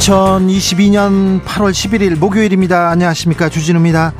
[0.00, 2.88] 2022년 8월 11일 목요일입니다.
[2.88, 3.50] 안녕하십니까.
[3.50, 4.14] 주진우입니다.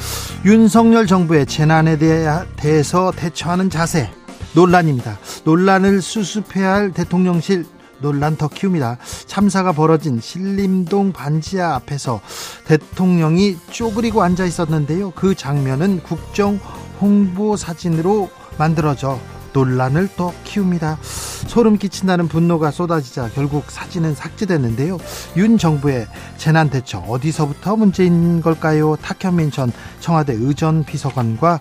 [0.44, 4.10] 윤석열 정부의 재난에 대해서 대처하는 자세
[4.54, 5.18] 논란입니다.
[5.44, 7.64] 논란을 수습해야 할 대통령실
[8.00, 8.98] 논란 더 키웁니다.
[9.26, 12.20] 참사가 벌어진 신림동 반지하 앞에서
[12.66, 15.12] 대통령이 쪼그리고 앉아 있었는데요.
[15.12, 16.60] 그 장면은 국정
[17.00, 18.28] 홍보 사진으로
[18.58, 19.18] 만들어져
[19.52, 20.98] 논란을 또 키웁니다.
[21.02, 24.98] 소름 끼친다는 분노가 쏟아지자 결국 사진은 삭제됐는데요.
[25.36, 26.06] 윤 정부의
[26.36, 28.96] 재난 대처 어디서부터 문제인 걸까요?
[28.96, 31.60] 탁현민 전 청와대 의전 비서관과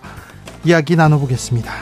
[0.64, 1.72] 이야기 나눠보겠습니다.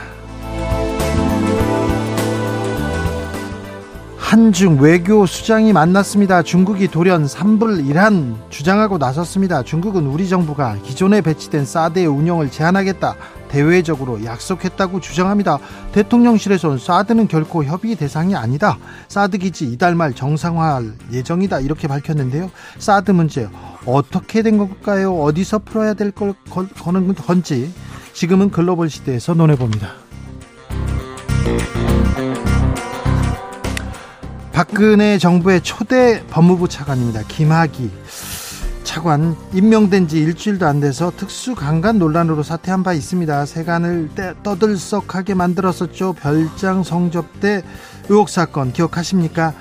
[4.28, 6.42] 한중 외교 수장이 만났습니다.
[6.42, 9.62] 중국이 돌연 삼불 이란 주장하고 나섰습니다.
[9.62, 13.16] 중국은 우리 정부가 기존에 배치된 사드의 운영을 제한하겠다.
[13.48, 15.58] 대외적으로 약속했다고 주장합니다.
[15.92, 18.78] 대통령실에서는 사드는 결코 협의 대상이 아니다.
[19.08, 21.60] 사드 기지 이달 말 정상화할 예정이다.
[21.60, 22.50] 이렇게 밝혔는데요.
[22.78, 23.48] 사드 문제
[23.86, 25.18] 어떻게 된 걸까요?
[25.20, 27.72] 어디서 풀어야 될 걸 거는 건지
[28.12, 29.88] 지금은 글로벌 시대에서 논해봅니다.
[34.52, 37.22] 박근혜 정부의 초대 법무부 차관입니다.
[37.28, 37.90] 김학의
[38.98, 43.46] 차관 임명된 지 일주일도 안 돼서 특수 강간 논란으로 사퇴한 바 있습니다.
[43.46, 44.10] 세간을
[44.42, 46.14] 떠들썩하게 만들었었죠.
[46.14, 47.62] 별장 성접대
[48.08, 49.54] 의혹 사건 기억하십니까?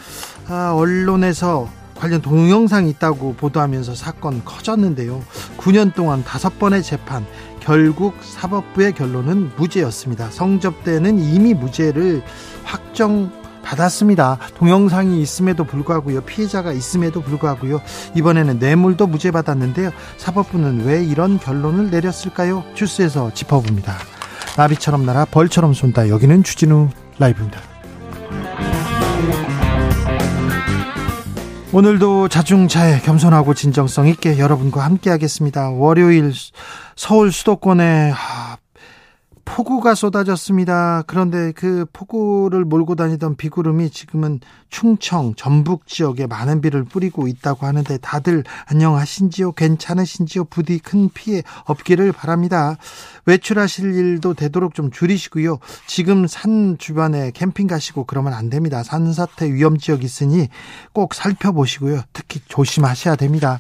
[0.48, 5.22] 아, 언론에서 관련 동영상이 있다고 보도하면서 사건 커졌는데요.
[5.58, 7.24] 9년 동안 다섯 번의 재판,
[7.60, 10.32] 결국 사법부의 결론은 무죄였습니다.
[10.32, 12.24] 성접대는 이미 무죄를
[12.64, 13.32] 확정
[13.68, 14.40] 받았습니다.
[14.56, 16.22] 동영상이 있음에도 불구하고요.
[16.22, 17.82] 피해자가 있음에도 불구하고요.
[18.16, 19.92] 이번에는 뇌물도 무죄 받았는데요.
[20.18, 22.64] 사법부는 왜 이런 결론을 내렸을까요?
[22.76, 23.94] 주스에서 짚어봅니다.
[24.56, 26.10] 나비처럼 날아 벌처럼 쏜다.
[26.10, 26.90] 여기는 주진우
[27.20, 27.60] 라이브입니다.
[31.74, 35.70] 오늘도 자중차에 겸손하고 진정성 있게 여러분과 함께 하겠습니다.
[35.70, 36.32] 월요일
[36.96, 38.14] 서울 수도권에
[39.48, 41.04] 폭우가 쏟아졌습니다.
[41.08, 47.98] 그런데 그 폭우를 몰고 다니던 비구름이 지금은 충청, 전북 지역에 많은 비를 뿌리고 있다고 하는데
[47.98, 49.54] 다들 안녕하신지요?
[49.54, 50.44] 괜찮으신지요?
[50.46, 52.76] 부디 큰 피해 없기를 바랍니다.
[53.26, 55.60] 외출하실 일도 되도록 좀 줄이시고요.
[55.88, 58.84] 지금 산 주변에 캠핑 가시고 그러면 안 됩니다.
[58.84, 60.50] 산사태 위험 지역 있으니
[60.92, 62.02] 꼭 살펴보시고요.
[62.12, 63.60] 특히 조심하셔야 됩니다.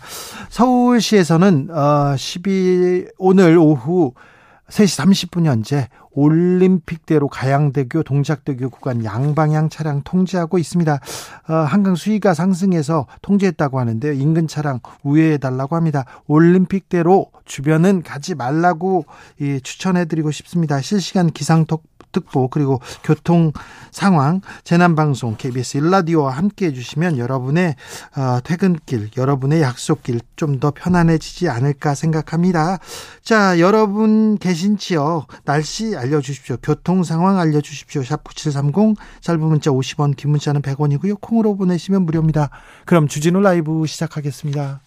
[0.49, 4.13] 서울시에서는 어 12, 오늘 오후
[4.69, 10.99] 3시 30분 현재 올림픽대로 가양대교 동작대교 구간 양방향 차량 통제하고 있습니다.
[11.49, 14.13] 어, 한강 수위가 상승해서 통제했다고 하는데요.
[14.13, 16.05] 인근 차량 우회해 달라고 합니다.
[16.25, 19.05] 올림픽대로 주변은 가지 말라고
[19.41, 20.81] 예, 추천해 드리고 싶습니다.
[20.81, 23.51] 실시간 기상톡 특보 그리고 교통
[23.91, 27.75] 상황 재난 방송 KBS 일라디오와 함께 해 주시면 여러분의
[28.15, 32.79] 어, 퇴근길 여러분의 약속길 좀 더 편안해지지 않을까 생각합니다.
[33.21, 36.57] 자 여러분 계신 지역 날씨 알려주십시오.
[36.61, 38.03] 교통 상황 알려주십시오.
[38.03, 41.21] 샵 9730 짧은 문자 50원 긴 문자는 100원이고요.
[41.21, 42.49] 콩으로 보내시면 무료입니다.
[42.85, 44.86] 그럼 주진우 라이브 시작하겠습니다.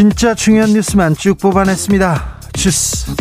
[0.00, 2.40] 진짜 중요한 뉴스만 쭉 뽑아냈습니다.
[2.54, 3.14] 주스.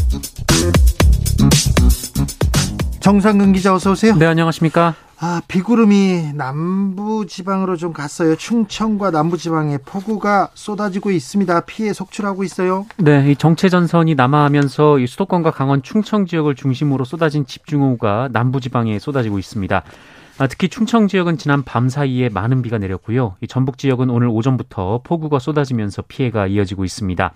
[3.01, 4.15] 정상근 기자 어서 오세요.
[4.15, 4.95] 네, 안녕하십니까?
[5.19, 8.37] 아, 비구름이 남부 지방으로 좀 갔어요.
[8.37, 11.59] 충청과 남부 지방에 폭우가 쏟아지고 있습니다.
[11.65, 12.85] 피해 속출하고 있어요.
[12.95, 18.99] 네, 이 정체 전선이 남하하면서 이 수도권과 강원 충청 지역을 중심으로 쏟아진 집중호우가 남부 지방에
[18.99, 19.83] 쏟아지고 있습니다.
[20.39, 23.35] 아, 특히 충청 지역은 지난 밤 사이에 많은 비가 내렸고요.
[23.41, 27.33] 이 전북 지역은 오늘 오전부터 폭우가 쏟아지면서 피해가 이어지고 있습니다.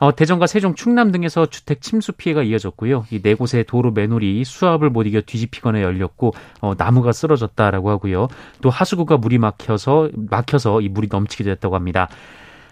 [0.00, 3.06] 어, 대전과 세종, 충남 등에서 주택 침수 피해가 이어졌고요.
[3.10, 8.28] 이 네 곳의 도로 맨홀이 수압을 못 이겨 뒤집히거나 열렸고 어, 나무가 쓰러졌다라고 하고요.
[8.62, 12.08] 또 하수구가 물이 막혀서 막혀서 이 물이 넘치게 됐다고 합니다.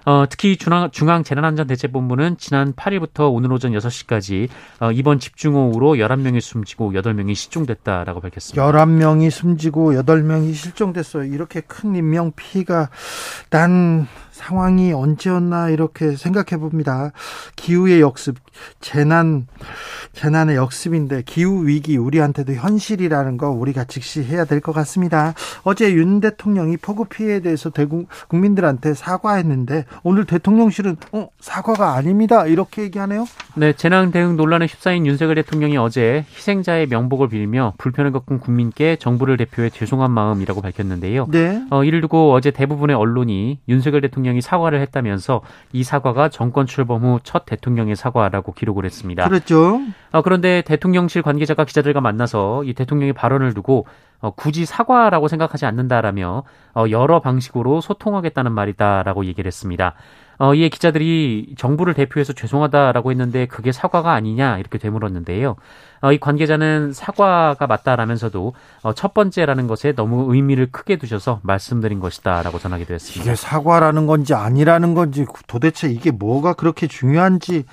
[0.07, 4.49] 어, 특히 중앙, 중앙재난안전대책본부는 지난 8일부터 오늘 오전 6시까지
[4.79, 8.65] 어, 이번 집중호우로 11명이 숨지고 8명이 실종됐다라고 밝혔습니다.
[8.65, 11.25] 11명이 숨지고 8명이 실종됐어요.
[11.25, 12.89] 이렇게 큰 인명 피해가
[13.51, 14.07] 난
[14.37, 17.13] 상황이 언제였나 이렇게 생각해 봅니다.
[17.57, 18.37] 기후의 역습,
[18.81, 19.47] 재난,
[20.13, 25.33] 재난의 역습인데 기후 위기 우리한테도 현실이라는 거 우리가 직시해야 될 것 같습니다.
[25.63, 32.83] 어제 윤 대통령이 폭우 피해에 대해서 대국 국민들한테 사과했는데 오늘 대통령실은 어, 사과가 아닙니다 이렇게
[32.83, 33.27] 얘기하네요.
[33.55, 39.37] 네, 재난 대응 논란에 휩싸인 윤석열 대통령이 어제 희생자의 명복을 빌며 불편을 겪은 국민께 정부를
[39.37, 41.29] 대표해 죄송한 마음이라고 밝혔는데요.
[41.31, 41.63] 네.
[41.71, 45.43] 어, 이를 두고 어제 대부분의 언론이 윤석열 대통령 이 사과를 했다면서
[45.73, 49.29] 이 사과가 정권 출범 후 첫 대통령의 사과라고 기록을 했습니다.
[49.29, 49.81] 그렇죠.
[50.17, 53.87] 어, 그런데 대통령실 관계자가 기자들과 만나서 이 대통령의 발언을 두고
[54.21, 59.95] 어, 굳이 사과라고 생각하지 않는다라며 어, 여러 방식으로 소통하겠다는 말이다라고 얘기를 했습니다.
[60.39, 65.57] 어, 이에 기자들이 정부를 대표해서 죄송하다라고 했는데 그게 사과가 아니냐 이렇게 되물었는데요.
[66.01, 68.55] 어, 이 관계자는 사과가 맞다라면서도
[68.85, 73.23] 어, 첫 번째라는 것에 너무 의미를 크게 두셔서 말씀드린 것이다라고 전하기도 했습니다.
[73.23, 77.67] 이게 사과라는 건지 아니라는 건지 도대체 이게 뭐가 그렇게 중요한지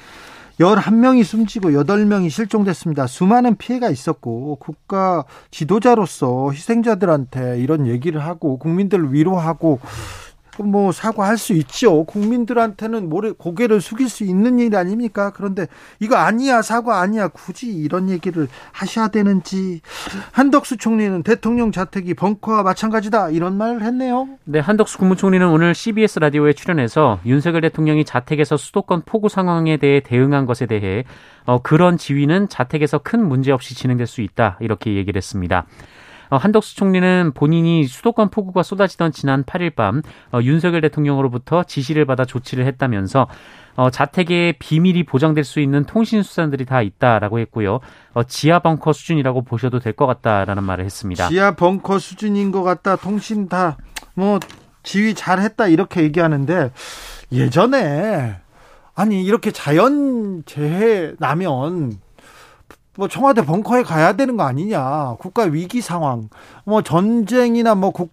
[0.60, 3.08] 11명이 숨지고 8명이 실종됐습니다.
[3.08, 9.80] 수많은 피해가 있었고 국가 지도자로서 희생자들한테 이런 얘기를 하고 국민들을 위로하고
[10.60, 12.04] 뭐 사과할 수 있죠.
[12.04, 15.32] 국민들한테는 모래 고개를 숙일 수 있는 일 아닙니까?
[15.32, 15.68] 그런데
[16.00, 19.82] 이거 아니야 사과 아니야 굳이 이런 얘기를 하셔야 되는지
[20.32, 24.28] 한덕수 총리는 대통령 자택이 벙커와 마찬가지다 이런 말을 했네요.
[24.44, 30.46] 네, 한덕수 국무총리는 오늘 CBS 라디오에 출연해서 윤석열 대통령이 자택에서 수도권 폭우 상황에 대해 대응한
[30.46, 31.04] 것에 대해
[31.46, 35.66] 어, 그런 지위는 자택에서 큰 문제 없이 진행될 수 있다 이렇게 얘기를 했습니다.
[36.34, 40.02] 어, 한덕수 총리는 본인이 수도권 폭우가 쏟아지던 지난 8일 밤
[40.32, 43.28] 어, 윤석열 대통령으로부터 지시를 받아 조치를 했다면서
[43.76, 47.80] 어, 자택에 비밀이 보장될 수 있는 통신 수단들이 다 있다라고 했고요.
[48.16, 51.30] 어, 지하 벙커 수준이라고 보셔도 될 것 같다라는 말을 했습니다.
[51.30, 52.96] 지하 벙커 수준인 것 같다.
[52.96, 53.78] 통신 다
[54.16, 54.40] 뭐
[54.84, 56.72] 지휘 잘했다 이렇게 얘기하는데
[57.32, 58.36] 예전에
[58.96, 61.98] 아니 이렇게 자연 재해 나면
[62.96, 65.16] 뭐 청와대 벙커에 가야 되는 거 아니냐.
[65.20, 66.30] 국가 위기 상황.
[66.64, 68.12] 뭐 전쟁이나 뭐 국,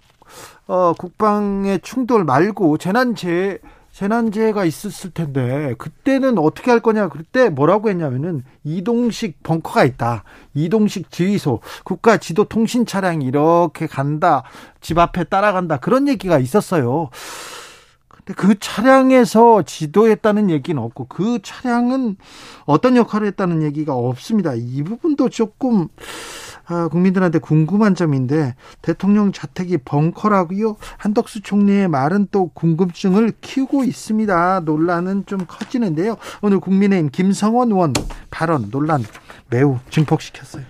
[0.66, 3.58] 어, 국방의 충돌 말고 재난재해,
[3.92, 7.08] 재난재해가 있었을 텐데 그때는 어떻게 할 거냐.
[7.08, 10.24] 그때 뭐라고 했냐면은 이동식 벙커가 있다.
[10.54, 11.60] 이동식 지휘소.
[11.84, 14.44] 국가 지도 통신 차량이 이렇게 간다.
[14.80, 15.76] 집 앞에 따라간다.
[15.76, 17.10] 그런 얘기가 있었어요.
[18.36, 22.16] 그 차량에서 지도했다는 얘기는 없고 그 차량은
[22.64, 24.54] 어떤 역할을 했다는 얘기가 없습니다.
[24.54, 25.88] 이 부분도 조금
[26.66, 30.76] 아, 국민들한테 궁금한 점인데 대통령 자택이 벙커라고요?
[30.98, 34.60] 한덕수 총리의 말은 또 궁금증을 키우고 있습니다.
[34.60, 36.16] 논란은 좀 커지는데요.
[36.42, 37.92] 오늘 국민의힘 김성원 의원
[38.30, 39.02] 발언 논란
[39.50, 40.69] 매우 증폭시켰어요.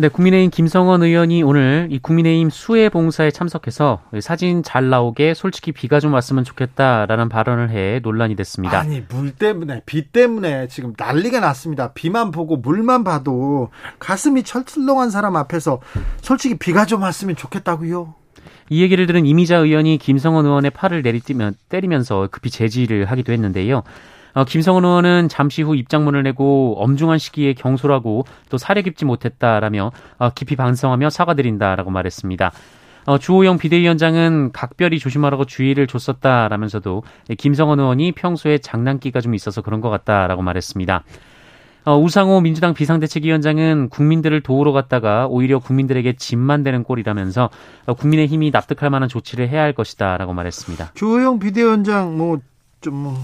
[0.00, 5.98] 네, 국민의힘 김성원 의원이 오늘 이 국민의힘 수해 봉사에 참석해서 사진 잘 나오게 솔직히 비가
[5.98, 8.78] 좀 왔으면 좋겠다라는 발언을 해 논란이 됐습니다.
[8.78, 11.94] 아니 물 때문에 비 때문에 지금 난리가 났습니다.
[11.94, 15.80] 비만 보고 물만 봐도 가슴이 철렁한 사람 앞에서
[16.22, 18.14] 솔직히 비가 좀 왔으면 좋겠다고요.
[18.68, 23.82] 이 얘기를 들은 이미자 의원이 김성원 의원의 팔을 내리뛰면 때리면서 급히 제지를 하기도 했는데요.
[24.34, 30.30] 어, 김성원 의원은 잠시 후 입장문을 내고 엄중한 시기에 경솔하고 또 사려 깊지 못했다라며 어,
[30.30, 32.52] 깊이 반성하며 사과드린다라고 말했습니다.
[33.06, 37.02] 어, 주호영 비대위원장은 각별히 조심하라고 주의를 줬었다라면서도
[37.38, 41.04] 김성원 의원이 평소에 장난기가 좀 있어서 그런 것 같다라고 말했습니다.
[41.86, 47.48] 어, 우상호 민주당 비상대책위원장은 국민들을 도우러 갔다가 오히려 국민들에게 짐만 되는 꼴이라면서
[47.86, 50.90] 어, 국민의힘이 납득할 만한 조치를 해야 할 것이다라고 말했습니다.
[50.92, 53.14] 주호영 비대위원장 뭐좀 뭐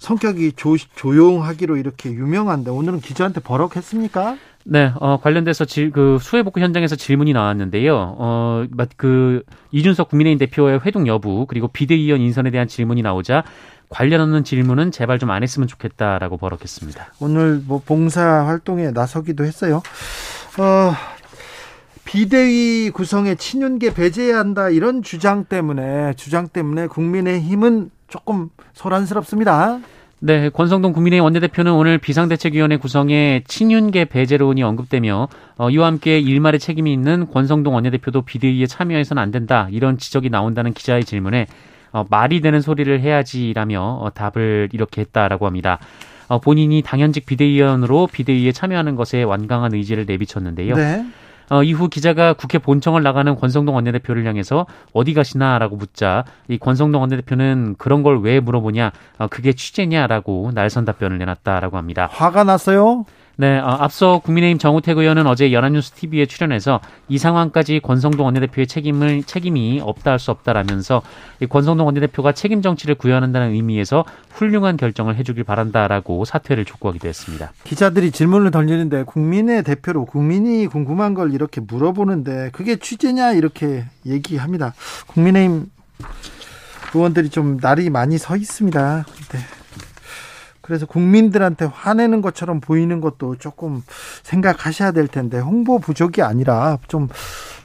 [0.00, 4.36] 성격이 조, 조용하기로 이렇게 유명한데 오늘은 기자한테 버럭했습니까?
[4.64, 8.16] 네, 어, 관련돼서 질, 그 수해 복구 현장에서 질문이 나왔는데요.
[8.18, 8.64] 어,
[8.96, 9.42] 그
[9.72, 13.44] 이준석 국민의힘 대표의 회동 여부 그리고 비대위원 인선에 대한 질문이 나오자
[13.90, 17.12] 관련 없는 질문은 제발 좀 안 했으면 좋겠다라고 버럭했습니다.
[17.20, 19.82] 오늘 뭐 봉사 활동에 나서기도 했어요.
[20.58, 20.94] 어,
[22.04, 29.78] 비대위 구성에 친윤계 배제해야 한다 이런 주장 때문에 주장 때문에 국민의힘은 조금 소란스럽습니다.
[30.22, 36.92] 네, 권성동 국민의힘 원내대표는 오늘 비상대책위원회 구성에 친윤계 배제론이 언급되며 어, 이와 함께 일말의 책임이
[36.92, 41.46] 있는 권성동 원내대표도 비대위에 참여해서는 안 된다 이런 지적이 나온다는 기자의 질문에
[41.92, 45.78] 어, 말이 되는 소리를 해야지라며 어, 답을 이렇게 했다라고 합니다.
[46.28, 50.76] 어, 본인이 당연직 비대위원으로 비대위에 참여하는 것에 완강한 의지를 내비쳤는데요.
[50.76, 51.04] 네.
[51.50, 57.74] 어, 이후 기자가 국회 본청을 나가는 권성동 원내대표를 향해서 어디 가시나라고 묻자 이 권성동 원내대표는
[57.78, 62.08] 그런 걸 왜 물어보냐 어, 그게 취재냐라고 날선 답변을 내놨다라고 합니다.
[62.10, 63.04] 화가 났어요?
[63.40, 66.78] 네, 어, 앞서 국민의힘 정우택 의원은 어제 연합뉴스 TV에 출연해서
[67.08, 71.00] 이 상황까지 권성동 원내대표의 책임을 책임이 없다 할 수 없다라면서
[71.40, 77.52] 이 권성동 원내대표가 책임 정치를 구현한다는 의미에서 훌륭한 결정을 해주길 바란다라고 사퇴를 촉구하기도 했습니다.
[77.64, 84.74] 기자들이 질문을 던지는데 국민의 대표로 국민이 궁금한 걸 이렇게 물어보는데 그게 취재냐 이렇게 얘기합니다.
[85.06, 85.70] 국민의힘
[86.92, 89.06] 의원들이 좀 날이 많이 서 있습니다.
[89.32, 89.59] 네.
[90.70, 93.82] 그래서 국민들한테 화내는 것처럼 보이는 것도 조금
[94.22, 97.08] 생각하셔야 될 텐데 홍보 부족이 아니라 좀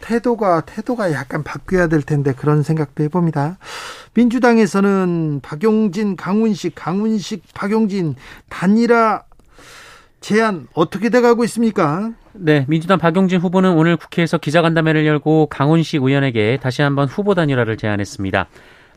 [0.02, 3.60] 태도가 태도가 약간 바뀌어야 될 텐데 그런 생각도 해봅니다.
[4.16, 8.16] 민주당에서는 박용진, 강훈식, 강훈식, 박용진
[8.50, 9.22] 단일화
[10.20, 12.12] 제안 어떻게 돼가고 있습니까?
[12.34, 18.48] 네, 민주당 박용진 후보는 오늘 국회에서 기자간담회를 열고 강훈식 의원에게 다시 한번 후보 단일화를 제안했습니다.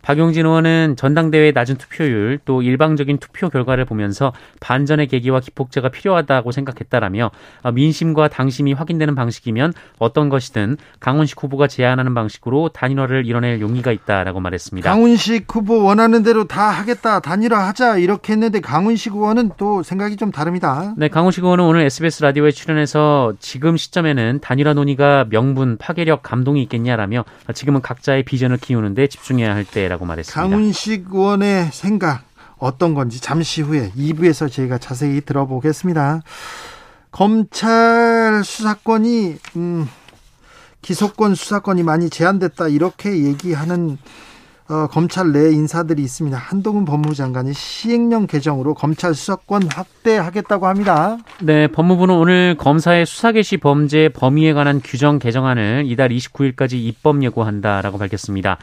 [0.03, 7.31] 박용진 의원은 전당대회 낮은 투표율 또 일방적인 투표 결과를 보면서 반전의 계기와 기폭제가 필요하다고 생각했다라며
[7.63, 14.41] 어, 민심과 당심이 확인되는 방식이면 어떤 것이든 강훈식 후보가 제안하는 방식으로 단일화를 이뤄낼 용의가 있다라고
[14.41, 14.89] 말했습니다.
[14.89, 20.31] 강훈식 후보 원하는 대로 다 하겠다 단일화 하자 이렇게 했는데 강훈식 의원은 또 생각이 좀
[20.31, 20.95] 다릅니다.
[20.97, 27.25] 네, 강훈식 의원은 오늘 SBS 라디오에 출연해서 지금 시점에는 단일화 논의가 명분 파괴력 감동이 있겠냐라며
[27.55, 29.88] 지금은 각자의 비전을 키우는데 집중해야 할 때.
[29.89, 30.41] 라고 말했습니다.
[30.41, 32.25] 강훈식 의원의 생각
[32.59, 36.23] 어떤 건지 잠시 후에 2부에서 저희가 자세히 들어보겠습니다.
[37.11, 39.89] 검찰 수사권이 음,
[40.83, 43.99] 기소권 수사권이 많이 제한됐다 이렇게 얘기하는
[44.71, 46.37] 어, 검찰 내 인사들이 있습니다.
[46.37, 51.17] 한동훈 법무부 장관이 시행령 개정으로 검찰 수사권 확대하겠다고 합니다.
[51.41, 57.97] 네, 법무부는 오늘 검사의 수사 개시 범죄 범위에 관한 규정 개정안을 이달 29일까지 입법 예고한다라고
[57.97, 58.59] 밝혔습니다.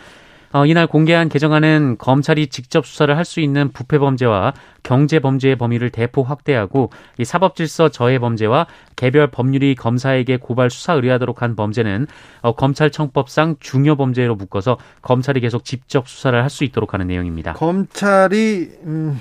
[0.55, 5.89] 어, 이날 공개한 개정안은 검찰이 직접 수사를 할 수 있는 부패 범죄와 경제 범죄의 범위를
[5.89, 12.07] 대폭 확대하고 이 사법 질서 저해 범죄와 개별 법률이 검사에게 고발 수사 의뢰하도록 한 범죄는
[12.41, 17.51] 어, 검찰청법상 중요 범죄로 묶어서 검찰이 계속 직접 수사를 할 수 있도록 하는 내용입니다.
[17.53, 19.19] 검찰이 음...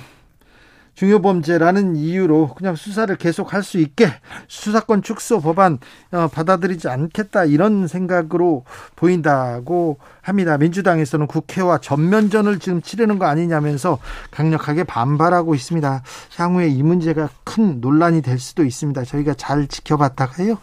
[0.95, 4.07] 중요범죄라는 이유로 그냥 수사를 계속 할 수 있게
[4.47, 5.79] 수사권 축소 법안
[6.11, 8.63] 어, 받아들이지 않겠다 이런 생각으로
[8.95, 10.57] 보인다고 합니다.
[10.57, 13.97] 민주당에서는 국회와 전면전을 지금 치르는 거 아니냐면서
[14.31, 16.03] 강력하게 반발하고 있습니다.
[16.37, 19.03] 향후에 이 문제가 큰 논란이 될 수도 있습니다.
[19.03, 20.57] 저희가 잘 지켜봤다가요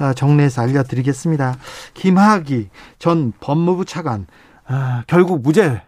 [0.00, 1.56] 어, 정리해서 알려드리겠습니다.
[1.94, 4.26] 김학의 전 법무부 차관
[4.66, 5.82] 아, 결국 무죄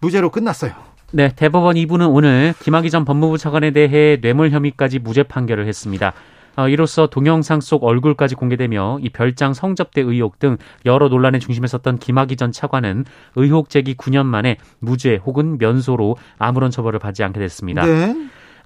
[0.00, 0.89] 무죄로 끝났어요.
[1.12, 6.12] 네, 대법원 2부는 오늘 김학의 전 법무부 차관에 대해 뇌물 혐의까지 무죄 판결을 했습니다.
[6.56, 11.98] 어, 이로써 동영상 속 얼굴까지 공개되며 이 별장 성접대 의혹 등 여러 논란의 중심에 섰던
[11.98, 17.84] 김학의 전 차관은 의혹 제기 9년 만에 무죄 혹은 면소로 아무런 처벌을 받지 않게 됐습니다.
[17.84, 18.14] 네.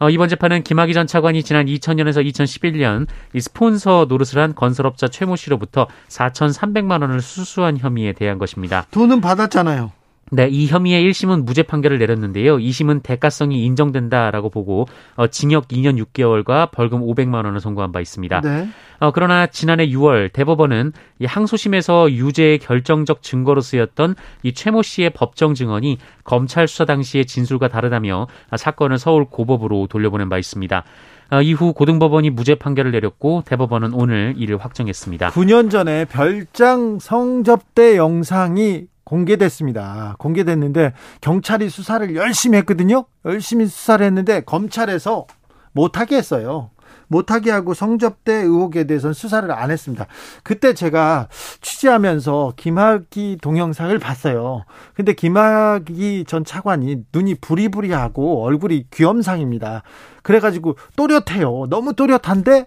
[0.00, 5.36] 어, 이번 재판은 김학의 전 차관이 지난 2000년에서 2011년 이 스폰서 노릇을 한 건설업자 최모
[5.36, 8.86] 씨로부터 4,300만 원을 수수한 혐의에 대한 것입니다.
[8.90, 9.92] 돈은 받았잖아요.
[10.30, 12.56] 네, 이 혐의의 1심은 무죄 판결을 내렸는데요.
[12.56, 18.40] 2심은 대가성이 인정된다라고 보고 어, 징역 2년 6개월과 벌금 500만 원을 선고한 바 있습니다.
[18.40, 18.68] 네.
[19.00, 25.54] 어, 그러나 지난해 6월 대법원은 이 항소심에서 유죄의 결정적 증거로 쓰였던 이 최모 씨의 법정
[25.54, 28.26] 증언이 검찰 수사 당시의 진술과 다르다며
[28.56, 30.84] 사건을 서울 고법으로 돌려보낸 바 있습니다.
[31.30, 35.30] 어, 이후 고등법원이 무죄 판결을 내렸고 대법원은 오늘 이를 확정했습니다.
[35.30, 40.16] 9년 전에 별장 성접대 영상이 공개됐습니다.
[40.18, 43.04] 공개됐는데 경찰이 수사를 열심히 했거든요.
[43.24, 45.26] 열심히 수사를 했는데 검찰에서
[45.72, 46.70] 못하게 했어요.
[47.08, 50.06] 못하게 하고 성접대 의혹에 대해서는 수사를 안 했습니다.
[50.42, 51.28] 그때 제가
[51.60, 54.64] 취재하면서 김학의 동영상을 봤어요.
[54.94, 59.82] 근데 김학의 전 차관이 눈이 부리부리하고 얼굴이 귀염상입니다.
[60.22, 61.66] 그래가지고 또렷해요.
[61.68, 62.66] 너무 또렷한데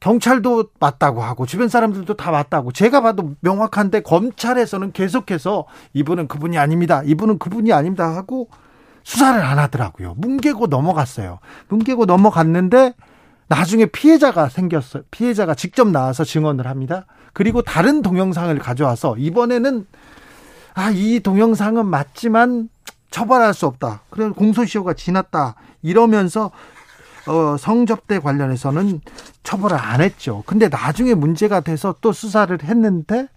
[0.00, 7.02] 경찰도 맞다고 하고 주변 사람들도 다 맞다고 제가 봐도 명확한데 검찰에서는 계속해서 이분은 그분이 아닙니다.
[7.04, 8.48] 이분은 그분이 아닙니다 하고
[9.04, 10.14] 수사를 안 하더라고요.
[10.16, 11.38] 뭉개고 넘어갔어요.
[11.68, 12.94] 뭉개고 넘어갔는데
[13.48, 15.02] 나중에 피해자가 생겼어요.
[15.10, 17.06] 피해자가 직접 나와서 증언을 합니다.
[17.32, 19.86] 그리고 다른 동영상을 가져와서 이번에는
[20.74, 22.68] 아, 이 동영상은 맞지만
[23.10, 24.02] 처벌할 수 없다.
[24.08, 25.56] 그래 공소시효가 지났다.
[25.82, 26.52] 이러면서
[27.26, 29.00] 어, 성접대 관련해서는
[29.42, 30.42] 처벌을 안 했죠.
[30.46, 33.28] 근데 나중에 문제가 돼서 또 수사를 했는데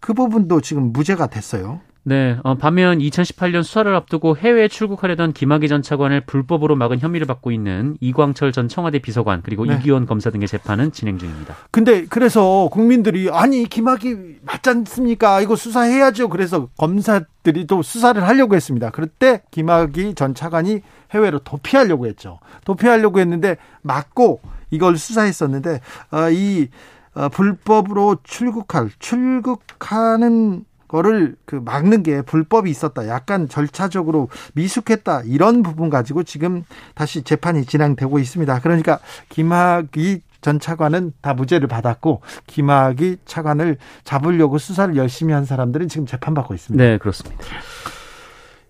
[0.00, 1.80] 그 부분도 지금 무죄가 됐어요.
[2.04, 7.52] 네, 어, 반면 2018년 수사를 앞두고 해외에 출국하려던 김학의 전 차관을 불법으로 막은 혐의를 받고
[7.52, 9.76] 있는 이광철 전 청와대 비서관 그리고 네.
[9.76, 11.54] 이기원 검사 등의 재판은 진행 중입니다.
[11.70, 15.40] 근데 그래서 국민들이 아니 김학의 맞지 않습니까?
[15.42, 16.28] 이거 수사해야죠.
[16.28, 18.90] 그래서 검사 들이 또 수사를 하려고 했습니다.
[18.90, 22.38] 그럴 때 김학의 전 차관이 해외로 도피하려고 했죠.
[22.64, 25.80] 도피하려고 했는데 막고 이걸 수사했었는데
[26.10, 26.68] 어, 이
[27.14, 33.08] 어, 불법으로 출국할 출국하는 거를 그 막는 게 불법이 있었다.
[33.08, 35.22] 약간 절차적으로 미숙했다.
[35.24, 38.60] 이런 부분 가지고 지금 다시 재판이 진행되고 있습니다.
[38.60, 38.98] 그러니까
[39.30, 46.52] 김학의 전 차관은 다 무죄를 받았고 김학의 차관을 잡으려고 수사를 열심히 한 사람들은 지금 재판받고
[46.52, 46.84] 있습니다.
[46.84, 47.42] 네, 그렇습니다.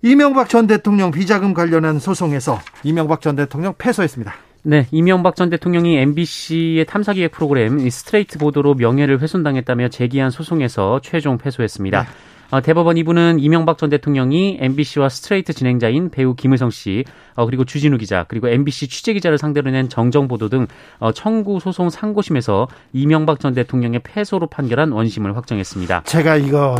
[0.03, 4.35] 이명박 전 대통령 비자금 관련한 소송에서 이명박 전 대통령 패소했습니다.
[4.65, 12.03] 네, 이명박 전 대통령이 MBC의 탐사기획 프로그램 스트레이트 보도로 명예를 훼손당했다며 제기한 소송에서 최종 패소했습니다.
[12.03, 12.09] 네.
[12.53, 17.03] 어, 대법원 2부는 이명박 전 대통령이 MBC와 스트레이트 진행자인 배우 김의성 씨,
[17.35, 20.67] 어, 그리고 주진우 기자, 그리고 MBC 취재 기자를 상대로 낸 정정 보도 등
[20.99, 26.03] 어, 청구 소송 상고심에서 이명박 전 대통령의 패소로 판결한 원심을 확정했습니다.
[26.03, 26.77] 제가 이거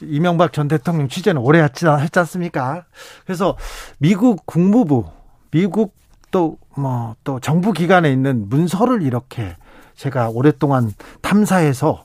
[0.00, 2.84] 이명박 전 대통령 취재는 오래 했지, 했지 않습니까?
[3.24, 3.56] 그래서
[3.98, 5.04] 미국 국무부,
[5.52, 5.94] 미국
[6.32, 9.54] 또, 뭐, 또 정부 기관에 있는 문서를 이렇게
[9.94, 10.90] 제가 오랫동안
[11.22, 12.04] 탐사해서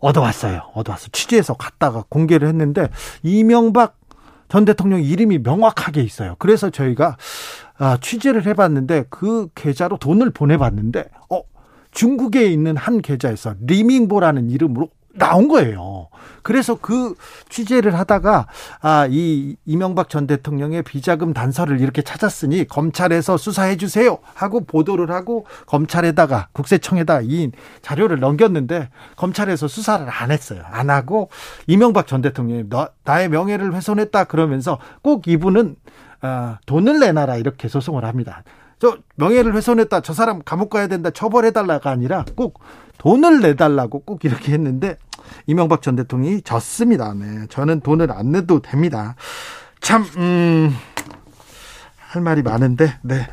[0.00, 0.62] 얻어왔어요.
[0.74, 1.08] 얻어왔어.
[1.12, 2.88] 취재해서 갔다가 공개를 했는데,
[3.22, 3.98] 이명박
[4.48, 6.34] 전 대통령 이름이 명확하게 있어요.
[6.38, 7.16] 그래서 저희가
[7.78, 11.42] 아, 취재를 해봤는데, 그 계좌로 돈을 보내봤는데, 어,
[11.92, 16.08] 중국에 있는 한 계좌에서 리밍보라는 이름으로 나온 거예요.
[16.42, 17.14] 그래서 그
[17.48, 18.46] 취재를 하다가
[18.80, 25.46] 아, 이 이명박 전 대통령의 비자금 단서를 이렇게 찾았으니 검찰에서 수사해 주세요 하고 보도를 하고
[25.66, 27.50] 검찰에다가 국세청에다 이
[27.82, 30.62] 자료를 넘겼는데 검찰에서 수사를 안 했어요.
[30.70, 31.28] 안 하고
[31.66, 35.76] 이명박 전 대통령이 너, 나의 명예를 훼손했다 그러면서 꼭 이분은
[36.22, 38.42] 아, 돈을 내놔라 이렇게 소송을 합니다.
[38.78, 40.00] 저 명예를 훼손했다.
[40.00, 41.10] 저 사람 감옥 가야 된다.
[41.10, 42.60] 처벌해 달라가 아니라 꼭
[43.00, 44.98] 돈을 내달라고 꼭 이렇게 했는데
[45.46, 47.14] 이명박 전 대통령이 졌습니다.
[47.14, 47.46] 네.
[47.48, 49.16] 저는 돈을 안 내도 됩니다.
[49.80, 50.74] 참, 음,
[51.96, 53.26] 할 말이 많은데, 네.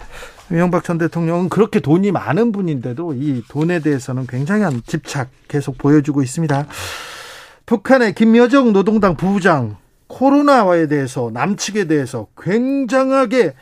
[0.50, 6.66] 이명박 전 대통령은 그렇게 돈이 많은 분인데도 이 돈에 대해서는 굉장한 집착 계속 보여주고 있습니다.
[7.66, 9.76] 북한의 김여정 노동당 부부장
[10.08, 13.56] 코로나와에 대해서 남측에 대해서 굉장하게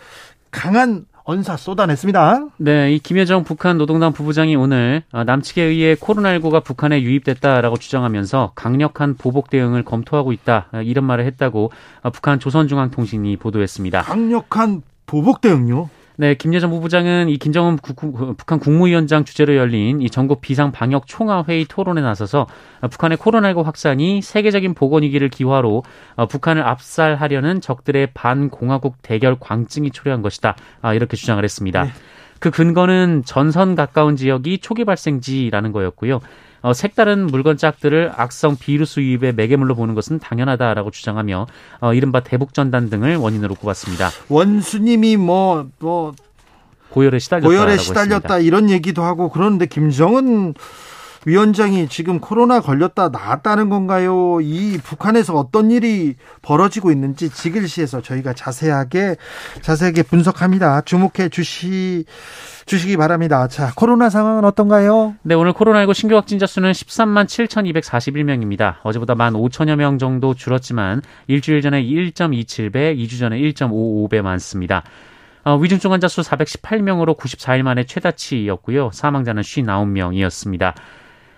[0.52, 2.50] 강한 언사 쏟아냈습니다.
[2.58, 9.16] 네, 이 김여정 북한 노동당 부부장이 오늘 어, 남측에 의해 코로나19가 북한에 유입됐다라고 주장하면서 강력한
[9.16, 11.72] 보복 대응을 검토하고 있다 어, 이런 말을 했다고
[12.04, 14.04] 어, 북한 조선중앙통신이 보도했습니다.
[14.04, 15.90] 강력한 보복 대응요?
[16.18, 21.66] 네, 김여정 부부장은 이 김정은 북한 국무위원장 주재로 열린 이 전국 비상 방역 총화 회의
[21.66, 22.48] 토론에 나서서
[22.90, 25.84] 북한의 코로나19 확산이 세계적인 보건 위기를 기화로
[26.16, 30.56] 어, 북한을 압살하려는 적들의 반공화국 대결 광증이 초래한 것이다.
[30.82, 31.84] 아, 이렇게 주장을 했습니다.
[31.84, 31.90] 네.
[32.40, 36.20] 그 근거는 전선 가까운 지역이 초기 발생지라는 거였고요.
[36.66, 41.46] 어, 색다른 물건 짝들을 악성 비루스 유입의 매개물로 보는 것은 당연하다라고 주장하며
[41.82, 44.10] 어, 이른바 대북전단 등을 원인으로 꼽았습니다.
[44.30, 46.14] 원수님이 뭐, 뭐,
[46.90, 47.48] 고열에 시달렸다.
[47.48, 48.40] 고열에 시달렸다 했습니다.
[48.40, 50.56] 이런 얘기도 하고 그러는데 김정은
[51.26, 54.40] 위원장이 지금 코로나 걸렸다 나았다는 건가요?
[54.42, 59.18] 이 북한에서 어떤 일이 벌어지고 있는지 지글시에서 저희가 자세하게
[59.62, 60.82] 자세하게 분석합니다.
[60.82, 62.06] 주목해 주시
[62.66, 63.48] 주시기 바랍니다.
[63.48, 65.16] 자, 코로나 상황은 어떤가요?
[65.24, 68.76] 네, 오늘 코로나19 신규 확진자 수는 13만 7,241명입니다.
[68.84, 74.84] 어제보다 1만 5천여 명 정도 줄었지만 일주일 전에 1.27배, 2주 전에 1.55배 많습니다.
[75.44, 78.90] 어, 위중증 환자 수 418명으로 94일 만에 최다치였고요.
[78.92, 80.74] 사망자는 59명이었습니다.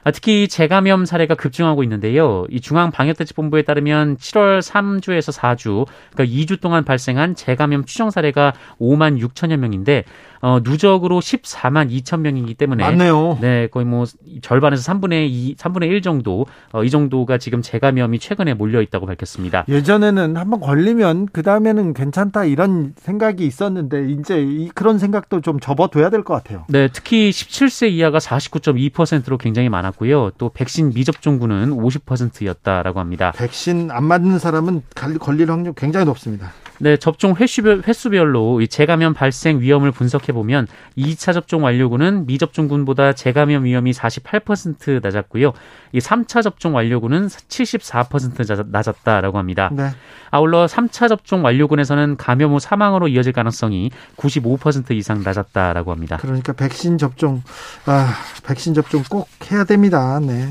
[0.08, 2.46] 아, 특히 재감염 사례가 급증하고 있는데요.
[2.50, 9.58] 이 중앙방역대책본부에 따르면 7월 3주에서 4주, 그러니까 2주 동안 발생한 재감염 추정 사례가 5만 6천여
[9.58, 10.06] 명인데
[10.42, 13.38] 어, 누적으로 14만 2천 명이기 때문에 맞네요.
[13.42, 14.06] 네, 거의 뭐
[14.42, 19.66] 절반에서 3분의 2, 3분의 1 정도 어, 이 정도가 지금 재감염이 최근에 몰려 있다고 밝혔습니다.
[19.68, 26.10] 예전에는 한번 걸리면 그 다음에는 괜찮다 이런 생각이 있었는데 이제 이, 그런 생각도 좀 접어둬야
[26.10, 26.66] 될 것 같아요.
[26.68, 30.32] 네, 특히 17세 이하가 49.2%로 굉장히 많았고요.
[30.38, 33.32] 또 백신 미접종군은 50%였다라고 합니다.
[33.36, 34.82] 백신 안 맞는 사람은
[35.20, 36.52] 걸릴 확률 굉장히 높습니다.
[36.80, 43.64] 네, 접종 횟수별, 횟수별로 이 재감염 발생 위험을 분석해 보면 2차 접종 완료군은 미접종군보다 재감염
[43.64, 45.54] 위험이 48% 낮았고요.
[45.94, 49.70] 이 3차 접종 완료군은 74% 낮았다라고 합니다.
[49.74, 49.90] 네.
[50.30, 56.18] 아울러 3차 접종 완료군에서는 감염 후 사망으로 이어질 가능성이 95% 이상 낮았다라고 합니다.
[56.22, 57.42] 그러니까 백신 접종
[57.86, 58.14] 아,
[58.46, 60.20] 백신 접종 꼭 해야 됩니다.
[60.22, 60.50] 네.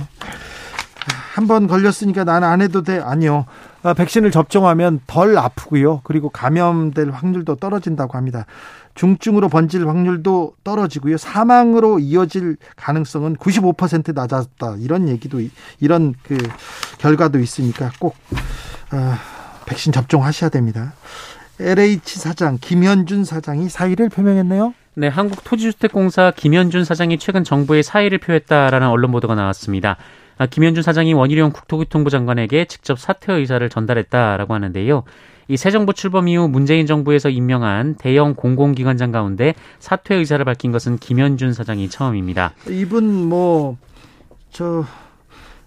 [1.35, 2.99] 한 번 걸렸으니까 나는 안 해도 돼.
[2.99, 3.45] 아니요.
[3.87, 6.01] 어, 백신을 접종하면 덜 아프고요.
[6.03, 8.45] 그리고 감염될 확률도 떨어진다고 합니다.
[8.97, 11.17] 중증으로 번질 확률도 떨어지고요.
[11.17, 14.79] 사망으로 이어질 가능성은 95% 낮았다.
[14.81, 15.39] 이런 얘기도
[15.79, 16.37] 이런 그
[16.99, 18.17] 결과도 있으니까 꼭
[18.93, 19.15] 어,
[19.67, 20.93] 백신 접종하셔야 됩니다.
[21.61, 24.75] LH 사장 김현준 사장이 사의를 표명했네요.
[24.95, 29.97] 네, 한국토지주택공사 김현준 사장이 최근 정부에 사의를 표했다라는 언론 보도가 나왔습니다.
[30.39, 35.05] 아, 김현준 사장이 원희룡 국토교통부 장관에게 직접 사퇴 의사를 전달했다라고 하는데요.
[35.49, 40.99] 이 새 정부 출범 이후 문재인 정부에서 임명한 대형 공공기관장 가운데 사퇴 의사를 밝힌 것은
[40.99, 42.53] 김현준 사장이 처음입니다.
[42.69, 43.77] 이분 뭐
[44.51, 44.85] 저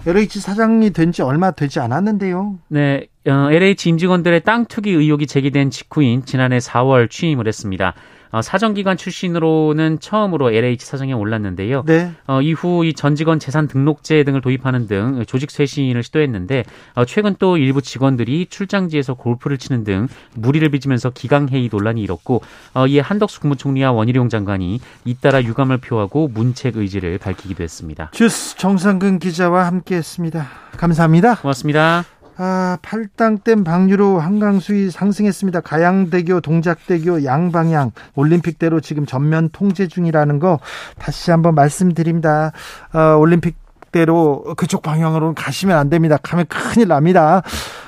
[0.05, 2.57] LH 사장이 된 지 얼마 되지 않았는데요.
[2.69, 7.93] 네, 어, LH 임직원들의 땅 투기 의혹이 제기된 직후인 지난해 4월 취임을 했습니다.
[8.31, 11.83] 어, 사정기관 출신으로는 처음으로 LH 사정에 올랐는데요.
[11.85, 12.11] 네.
[12.27, 16.65] 어, 이후 이 전 직원 재산 등록제 등을 도입하는 등 조직 쇄신을 시도했는데
[16.95, 22.41] 어, 최근 또 일부 직원들이 출장지에서 골프를 치는 등 무리를 빚으면서 기강회의 논란이 일었고
[22.73, 28.11] 어, 이에 한덕수 국무총리와 원희룡 장관이 잇따라 유감을 표하고 문책 의지를 밝히기도 했습니다.
[28.13, 30.47] 주스 정상근 기자와 함께했습니다.
[30.77, 31.35] 감사합니다.
[31.35, 32.18] 고맙습니다.
[32.41, 35.59] 아, 팔당댐 방류로 한강 수위 상승했습니다.
[35.59, 40.59] 가양대교, 동작대교 양방향 올림픽대로 지금 전면 통제 중이라는 거
[40.97, 42.53] 다시 한번 말씀드립니다.
[42.93, 43.57] 아, 올림픽
[43.91, 46.15] 대로 그쪽 방향으로 가시면 안 됩니다.
[46.15, 47.41] 가면 큰일 납니다.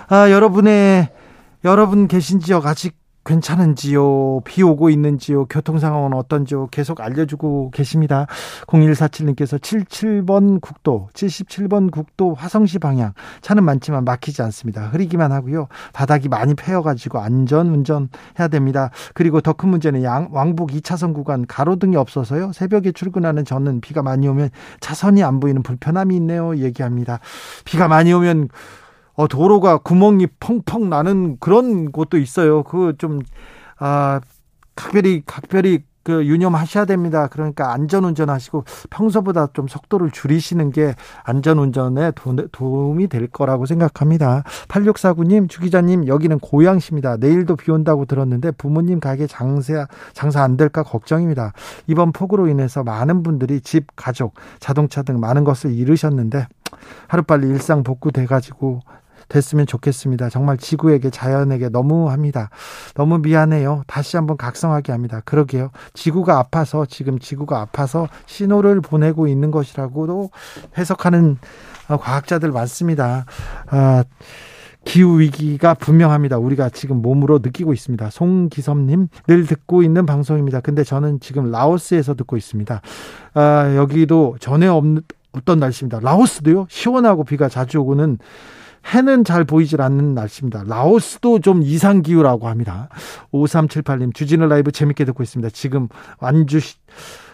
[0.09, 1.07] 아, 여러분의
[1.63, 3.00] 여러분 계신 지역 아직
[3.31, 4.41] 괜찮은지요?
[4.43, 5.45] 비 오고 있는지요?
[5.45, 6.67] 교통 상황은 어떤지요?
[6.67, 8.27] 계속 알려주고 계십니다.
[8.67, 13.13] 0147님께서 77번 국도, 77번 국도 화성시 방향.
[13.39, 14.87] 차는 많지만 막히지 않습니다.
[14.87, 15.69] 흐리기만 하고요.
[15.93, 18.89] 바닥이 많이 패여가지고 안전 운전해야 됩니다.
[19.13, 22.51] 그리고 더 큰 문제는 양, 왕복 2차선 구간 가로등이 없어서요.
[22.51, 26.57] 새벽에 출근하는 저는 비가 많이 오면 차선이 안 보이는 불편함이 있네요.
[26.57, 27.19] 얘기합니다.
[27.63, 28.49] 비가 많이 오면
[29.13, 32.63] 어, 도로가 구멍이 펑펑 나는 그런 곳도 있어요.
[32.63, 33.19] 그 좀,
[33.77, 34.21] 아,
[34.75, 37.27] 각별히, 각별히 그 유념하셔야 됩니다.
[37.27, 42.11] 그러니까 안전 운전 하시고 평소보다 좀 속도를 줄이시는 게 안전 운전에
[42.51, 44.43] 도움이 될 거라고 생각합니다.
[44.67, 47.17] 8649님, 주기자님, 여기는 고양시입니다.
[47.17, 51.53] 내일도 비 온다고 들었는데 부모님 가게 장사, 장사 안 될까 걱정입니다.
[51.87, 56.47] 이번 폭우로 인해서 많은 분들이 집, 가족, 자동차 등 많은 것을 잃으셨는데
[57.07, 58.79] 하루빨리 일상 복구돼가지고
[59.31, 60.29] 됐으면 좋겠습니다.
[60.29, 62.49] 정말 지구에게 자연에게 너무합니다.
[62.95, 63.83] 너무 미안해요.
[63.87, 65.21] 다시 한번 각성하게 합니다.
[65.23, 65.71] 그러게요.
[65.93, 70.29] 지구가 아파서 지금 지구가 아파서 신호를 보내고 있는 것이라고도
[70.77, 71.37] 해석하는
[71.87, 73.25] 어, 과학자들 많습니다.
[73.67, 74.03] 아,
[74.83, 76.37] 기후 위기가 분명합니다.
[76.37, 78.09] 우리가 지금 몸으로 느끼고 있습니다.
[78.09, 80.59] 송기섭님 늘 듣고 있는 방송입니다.
[80.59, 82.81] 근데 저는 지금 라오스에서 듣고 있습니다.
[83.35, 85.99] 아, 여기도 전에 없는 어떤 날씨입니다.
[86.01, 88.17] 라오스도요 시원하고 비가 자주 오고는
[88.85, 90.63] 해는 잘 보이질 않는 날씨입니다.
[90.65, 92.89] 라오스도 좀 이상 기후라고 합니다.
[93.31, 95.49] 5378님 주진우 라이브 재밌게 듣고 있습니다.
[95.53, 95.87] 지금
[96.19, 96.59] 완주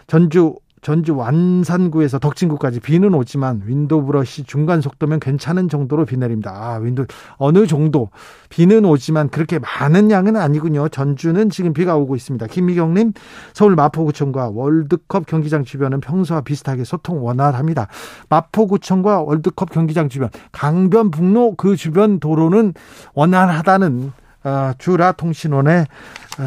[0.06, 6.52] 전주 전주 완산구에서 덕진구까지 비는 오지만 윈도우 브러시 중간 속도면 괜찮은 정도로 비 내립니다.
[6.52, 8.10] 아, 윈도우 어느 정도
[8.48, 10.88] 비는 오지만 그렇게 많은 양은 아니군요.
[10.88, 12.46] 전주는 지금 비가 오고 있습니다.
[12.46, 13.12] 김미경 님,
[13.52, 17.88] 서울 마포구청과 월드컵 경기장 주변은 평소와 비슷하게 소통 원활합니다.
[18.28, 22.74] 마포구청과 월드컵 경기장 주변, 강변북로 그 주변 도로는
[23.14, 24.12] 원활하다는
[24.44, 26.44] 어, 주라 통신원의 어,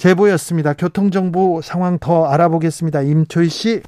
[0.00, 0.72] 제보였습니다.
[0.72, 3.02] 교통정보 상황 더 알아보겠습니다.
[3.02, 3.82] 임초희 씨.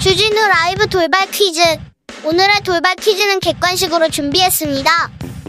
[0.00, 1.60] 주진우 라이브 돌발 퀴즈.
[2.24, 4.90] 오늘의 돌발 퀴즈는 객관식으로 준비했습니다.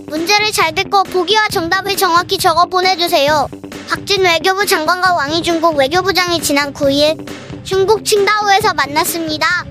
[0.10, 3.48] 문제를 잘 듣고 보기와 정답을 정확히 적어 보내주세요.
[3.90, 7.28] 박진 외교부 장관과 왕이 중국 외교부장이 지난 9일
[7.64, 9.66] 중국 칭다오에서 만났습니다.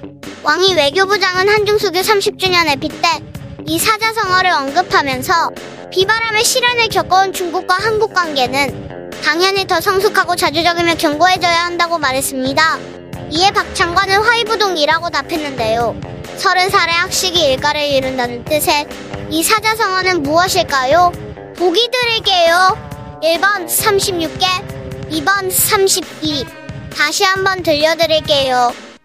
[0.49, 3.21] 왕이 외교부장은 한중수교 30주년에 빗대
[3.67, 5.51] 이 사자성어를 언급하면서
[5.91, 12.79] 비바람의 시련을 겪어온 중국과 한국 관계는 당연히 더 성숙하고 자주적이며 견고해져야 한다고 말했습니다.
[13.31, 15.95] 이에 박 장관은 화이부동이라고 답했는데요.
[16.39, 18.87] 서른 살의 학식이 일가를 이룬다는 뜻의
[19.29, 21.13] 이 사자성어는 무엇일까요?
[21.59, 22.75] 보기 드릴게요.
[23.23, 26.47] 1번 36개, 2번 32.
[26.97, 28.88] 다시 한번 들려드릴게요.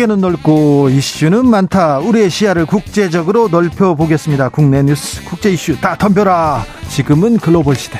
[0.00, 1.98] 세계는 넓고 이슈는 많다.
[1.98, 4.48] 우리의 시야를 국제적으로 넓혀 보겠습니다.
[4.48, 6.64] 국내 뉴스, 국제 이슈 다 덤벼라.
[6.88, 7.98] 지금은 글로벌 시대.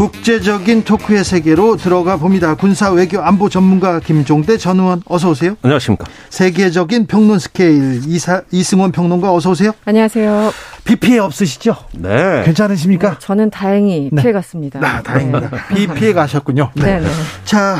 [0.00, 2.54] 국제적인 토크의 세계로 들어가 봅니다.
[2.54, 5.56] 군사 외교 안보 전문가 김종대 전 의원 어서 오세요.
[5.60, 6.06] 안녕하십니까.
[6.30, 9.72] 세계적인 평론 스케일 이사, 이승원 평론가 어서 오세요.
[9.84, 10.52] 안녕하세요.
[10.84, 11.76] 비 피해 없으시죠?
[11.98, 12.44] 네.
[12.46, 13.18] 괜찮으십니까?
[13.18, 14.22] 저는 다행히 네.
[14.22, 14.80] 피해 갔습니다.
[14.82, 15.50] 아, 다행입니다.
[15.74, 16.70] 비 피해 가셨군요.
[16.76, 17.06] 네, 네.
[17.44, 17.76] 자,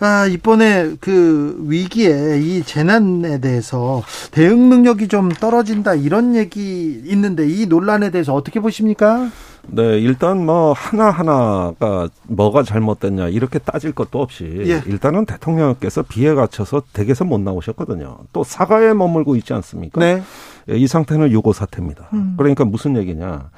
[0.00, 7.66] 아, 이번에 그 위기에 이 재난에 대해서 대응 능력이 좀 떨어진다 이런 얘기 있는데 이
[7.66, 9.28] 논란에 대해서 어떻게 보십니까?
[9.68, 14.82] 네, 일단 뭐 하나하나가 뭐가 잘못됐냐 이렇게 따질 것도 없이 예.
[14.86, 18.16] 일단은 대통령께서 비에 갇혀서 댁에서 못 나오셨거든요.
[18.32, 20.00] 또 사가에 머물고 있지 않습니까?
[20.00, 20.22] 네.
[20.70, 22.08] 예, 이 상태는 유고 사태입니다.
[22.38, 23.50] 그러니까 무슨 얘기냐?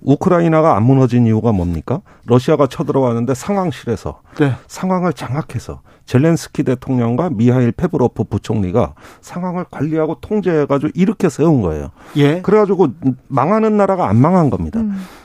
[0.00, 2.00] 우크라이나가 안 무너진 이유가 뭡니까?
[2.26, 4.52] 러시아가 쳐들어왔는데 상황실에서 네.
[4.66, 11.90] 상황을 장악해서 젤렌스키 대통령과 미하일 페브로프 부총리가 상황을 관리하고 통제해가지고 이렇게 세운 거예요.
[12.16, 12.40] 예.
[12.40, 12.88] 그래가지고
[13.28, 14.80] 망하는 나라가 안 망한 겁니다.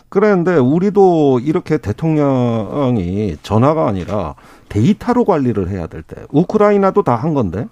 [0.09, 4.35] 그런데 우리도 이렇게 대통령이 전화가 아니라
[4.69, 7.67] 데이터로 관리를 해야 될 때, 우크라이나도 다 한 건데,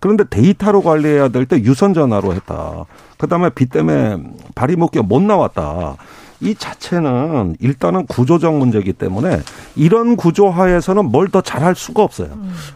[0.00, 2.84] 그런데 데이터로 관리해야 될 때 유선 전화로 했다.
[3.18, 4.18] 그 다음에 비 때문에
[4.54, 5.96] 발이 묶여 못 나왔다.
[6.40, 9.40] 이 자체는 일단은 구조적 문제이기 때문에
[9.76, 12.28] 이런 구조 하에서는 뭘 더 잘할 수가 없어요.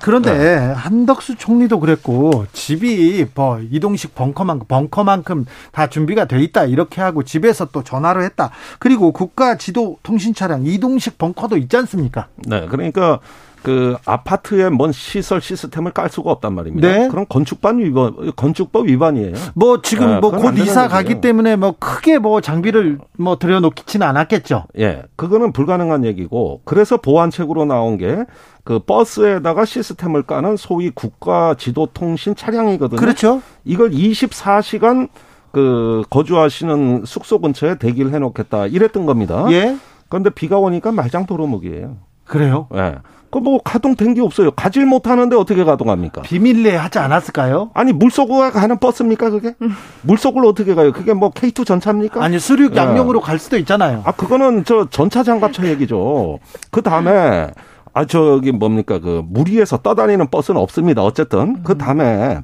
[0.02, 0.56] 그런데 네.
[0.72, 7.66] 한덕수 총리도 그랬고 집이 뭐 이동식 벙커만큼 벙커만큼 다 준비가 돼 있다 이렇게 하고 집에서
[7.66, 8.50] 또 전화로 했다.
[8.80, 12.26] 그리고 국가 지도 통신 차량 이동식 벙커도 있지 않습니까?
[12.46, 13.20] 네, 그러니까
[13.62, 16.88] 그 아파트에 뭔 시설 시스템을 깔 수가 없단 말입니다.
[16.88, 17.08] 네.
[17.08, 19.34] 그럼 건축반 위반, 건축법 위반이에요.
[19.54, 20.88] 뭐 지금 네, 뭐 그건 곧안 되는 이사.
[20.88, 24.64] 가기 때문에 뭐 크게 뭐 장비를 뭐 들여놓기는 않았겠죠.
[24.78, 28.24] 예, 그거는 불가능한 얘기고 그래서 보완책으로 나온 게
[28.68, 33.00] 그 버스에다가 시스템을 까는 소위 국가 지도 통신 차량이거든요.
[33.00, 33.40] 그렇죠.
[33.64, 35.08] 이걸 24시간
[35.52, 39.46] 그 거주하시는 숙소 근처에 대기를 해 놓겠다 이랬던 겁니다.
[39.52, 39.74] 예.
[40.10, 41.96] 그런데 비가 오니까 말짱 도루묵이에요.
[42.26, 42.68] 그래요.
[42.74, 42.96] 예.
[43.30, 44.50] 그 뭐 가동된 게 없어요.
[44.52, 46.22] 가질 못하는데 어떻게 가동합니까?
[46.22, 47.70] 비밀리에 하지 않았을까요?
[47.74, 49.54] 아니 물속으로 가는 버스입니까 그게?
[50.02, 50.92] 물속을 어떻게 가요?
[50.92, 52.22] 그게 뭐 K2 전차입니까?
[52.22, 52.76] 아니 수륙 예.
[52.80, 54.02] 양용으로 갈 수도 있잖아요.
[54.04, 56.38] 아 그거는 저 전차 장갑차 얘기죠.
[56.70, 57.48] 그 다음에
[57.94, 61.02] 아 저기 뭡니까 그 물 위에서 떠다니는 버스는 없습니다.
[61.02, 62.40] 어쨌든 그 다음에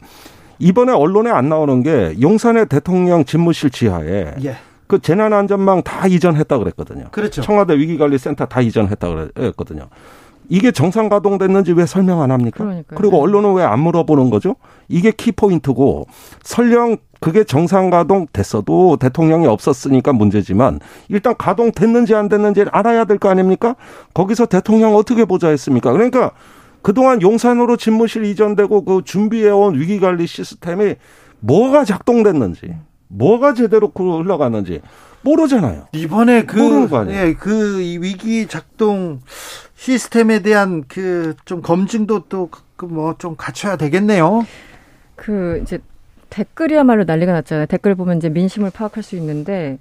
[0.59, 4.57] 이번에 언론에 안 나오는 게 용산의 대통령 집무실 지하에 예.
[4.87, 7.07] 그 재난안전망 다 이전했다 그랬거든요.
[7.11, 7.41] 그렇죠.
[7.43, 9.89] 청와대 위기관리센터 다 이전했다 그랬거든요.
[10.49, 12.59] 이게 정상 가동됐는지 왜 설명 안 합니까?
[12.65, 12.97] 그러니까요.
[12.99, 14.57] 그리고 언론은 왜 안 물어보는 거죠?
[14.89, 16.07] 이게 키포인트고
[16.43, 23.19] 설령 그게 정상 가동 됐어도 대통령이 없었으니까 문제지만 일단 가동 됐는지 안 됐는지 알아야 될
[23.19, 23.77] 거 아닙니까?
[24.13, 25.93] 거기서 대통령 어떻게 보좌했습니까?
[25.93, 26.33] 그러니까
[26.83, 30.97] 그동안 용산으로 집무실 이전되고 그 준비해온 위기관리 시스템이
[31.41, 32.75] 뭐가 작동됐는지
[33.09, 34.83] 뭐가 제대로 그 흘러갔는지
[35.23, 35.87] 모르잖아요.
[35.93, 37.19] 이번에 그, 모르는 거 아니에요?
[37.29, 39.21] 예, 그이 위기 작동
[39.77, 44.47] 시스템에 대한 그 좀 검증도 또그뭐좀 갖춰야 되겠네요.
[45.17, 45.79] 그 이제
[46.31, 47.67] 댓글이야말로 난리가 났잖아요.
[47.67, 49.79] 댓글 보면 이제 민심을 파악할 수 있는데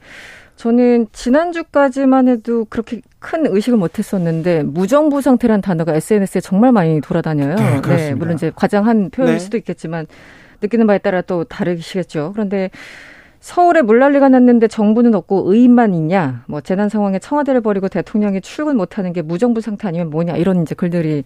[0.56, 7.56] 저는 지난주까지만 해도 그렇게 큰 의식을 못 했었는데 무정부 상태란 단어가 SNS에 정말 많이 돌아다녀요.
[7.56, 8.16] 네, 그렇습니다.
[8.18, 9.40] 물론 이제 과장한 표현일 네.
[9.40, 10.06] 수도 있겠지만
[10.62, 12.32] 느끼는 바에 따라 또 다르시겠죠.
[12.34, 12.70] 그런데
[13.44, 16.46] 서울에 물난리가 났는데 정부는 없고 의인만 있냐?
[16.48, 20.38] 뭐 재난 상황에 청와대를 버리고 대통령이 출근 못하는 게 무정부 상태 아니면 뭐냐?
[20.38, 21.26] 이런 이제 글들이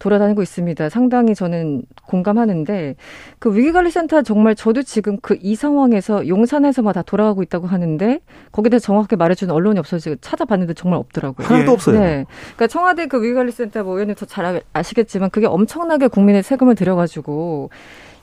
[0.00, 0.88] 돌아다니고 있습니다.
[0.88, 2.96] 상당히 저는 공감하는데
[3.38, 8.18] 그 위기관리센터 정말 저도 지금 그 이 상황에서 용산에서만 다 돌아가고 있다고 하는데
[8.50, 11.46] 거기에 대해 정확하게 말해주는 언론이 없어서 지금 찾아봤는데 정말 없더라고요.
[11.46, 11.72] 하나도 예.
[11.74, 12.00] 없어요.
[12.00, 12.26] 네.
[12.56, 17.70] 그러니까 청와대 그 위기관리센터 뭐 의원님 더 잘 아시겠지만 그게 엄청나게 국민의 세금을 들여가지고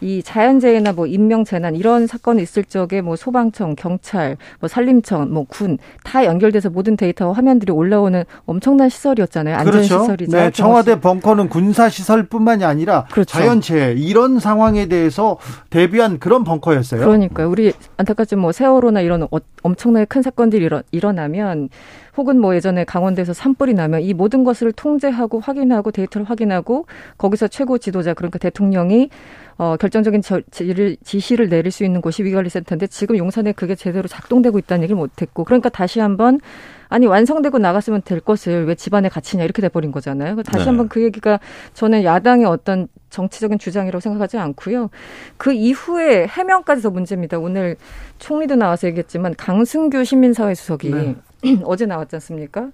[0.02, 5.46] 이 자연재해나 뭐 인명 재난 이런 사건이 있을 적에 뭐 소방청, 경찰, 뭐 산림청, 뭐
[5.50, 9.58] 군 다 연결돼서 모든 데이터와 화면들이 올라오는 엄청난 시설이었잖아요.
[9.64, 9.78] 그렇죠.
[9.80, 10.38] 안전 시설이죠.
[10.38, 13.38] 네, 청와대 벙커는 군사 시설뿐만이 아니라 그렇죠.
[13.38, 15.38] 자연재해 이런 상황에 대해서
[15.70, 17.02] 대비한 그런 벙커였어요.
[17.02, 17.50] 그러니까요.
[17.50, 19.28] 우리 안타깝지만 뭐 세월호나 이런 어-
[19.64, 21.70] 엄청나게 큰 사건들이 일어, 일어나면
[22.18, 26.86] 혹은 뭐 예전에 강원도에서 산불이 나면 이 모든 것을 통제하고 확인하고 데이터를 확인하고
[27.18, 29.10] 거기서 최고 지도자 그러니까 대통령이
[29.58, 34.58] 어, 결정적인 저, 지를, 지시를 내릴 수 있는 곳이 위기관리센터인데 지금 용산에 그게 제대로 작동되고
[34.58, 36.40] 있다는 얘기를 못했고 그러니까 다시 한번
[36.88, 40.42] 아니 완성되고 나갔으면 될 것을 왜 집안에 갇히냐 이렇게 돼버린 거잖아요.
[40.44, 40.66] 다시 네.
[40.66, 41.40] 한번 그 얘기가
[41.74, 44.90] 저는 야당의 어떤 정치적인 주장이라고 생각하지 않고요.
[45.38, 47.38] 그 이후에 해명까지 더 문제입니다.
[47.38, 47.76] 오늘
[48.18, 51.16] 총리도 나와서 얘기했지만 강승규 시민사회 수석이 네.
[51.64, 52.70] 어제 나왔지 않습니까?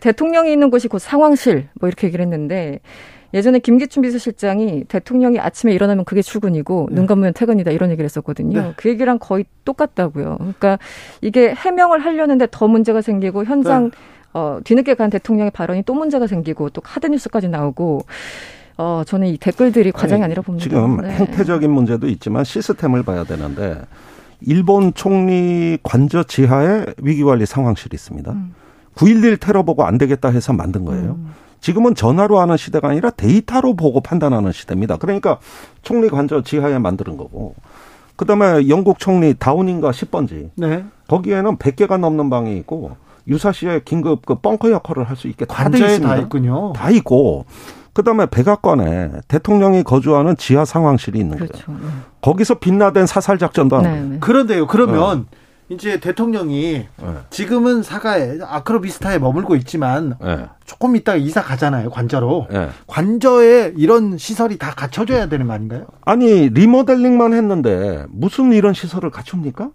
[0.00, 2.80] 대통령이 있는 곳이 곧 상황실 뭐 이렇게 얘기를 했는데
[3.32, 6.96] 예전에 김기춘 비서실장이 대통령이 아침에 일어나면 그게 출근이고 네.
[6.96, 8.60] 눈 감으면 퇴근이다 이런 얘기를 했었거든요.
[8.60, 8.72] 네.
[8.76, 10.36] 그 얘기랑 거의 똑같다고요.
[10.38, 10.78] 그러니까
[11.20, 13.96] 이게 해명을 하려는데 더 문제가 생기고 현장 네.
[14.32, 18.02] 어, 뒤늦게 간 대통령의 발언이 또 문제가 생기고 또 카드 뉴스까지 나오고
[18.78, 20.64] 어, 저는 이 댓글들이 과장이 아니, 아니라 봅니다.
[20.64, 21.10] 지금 네.
[21.10, 23.80] 행태적인 문제도 있지만 시스템을 봐야 되는데
[24.42, 28.32] 일본 총리 관저 지하에 위기관리 상황실이 있습니다.
[28.32, 28.54] 음.
[28.94, 31.12] 9.11 테러 보고 안 되겠다 해서 만든 거예요.
[31.18, 31.32] 음.
[31.60, 34.96] 지금은 전화로 하는 시대가 아니라 데이터로 보고 판단하는 시대입니다.
[34.96, 35.38] 그러니까
[35.82, 37.54] 총리 관저 지하에 만드는 거고.
[38.16, 40.84] 그 다음에 영국 총리 다우닝가 10번지 네.
[41.08, 46.06] 거기에는 100개가 넘는 방이 있고 유사시에 긴급 그 벙커 역할을 할 수 있게 다돼 있습니다.
[46.08, 46.72] 다 있군요.
[46.74, 47.46] 다 있고
[47.92, 51.48] 그다음에 백악관에 대통령이 거주하는 지하 상황실이 있는 거예요.
[51.48, 51.72] 그렇죠.
[52.22, 53.96] 거기서 빛나된 사살 작전도 하는 네.
[53.98, 54.10] 거예요.
[54.12, 54.18] 네.
[54.20, 54.66] 그런데요.
[54.66, 55.26] 그러면
[55.68, 57.14] 이제 대통령이 네.
[57.30, 60.46] 지금은 사가에 아크로비스타에 머물고 있지만 네.
[60.64, 61.90] 조금 있다가 이사 가잖아요.
[61.90, 62.48] 관저로.
[62.50, 62.68] 네.
[62.86, 65.86] 관저에 이런 시설이 다 갖춰져야 되는 거 아닌가요?
[66.04, 69.70] 아니 리모델링만 했는데 무슨 이런 시설을 갖춥니까?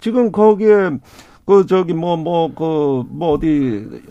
[0.00, 0.90] 지금 거기에
[1.46, 4.02] 그 저기 뭐 뭐 그뭐 어디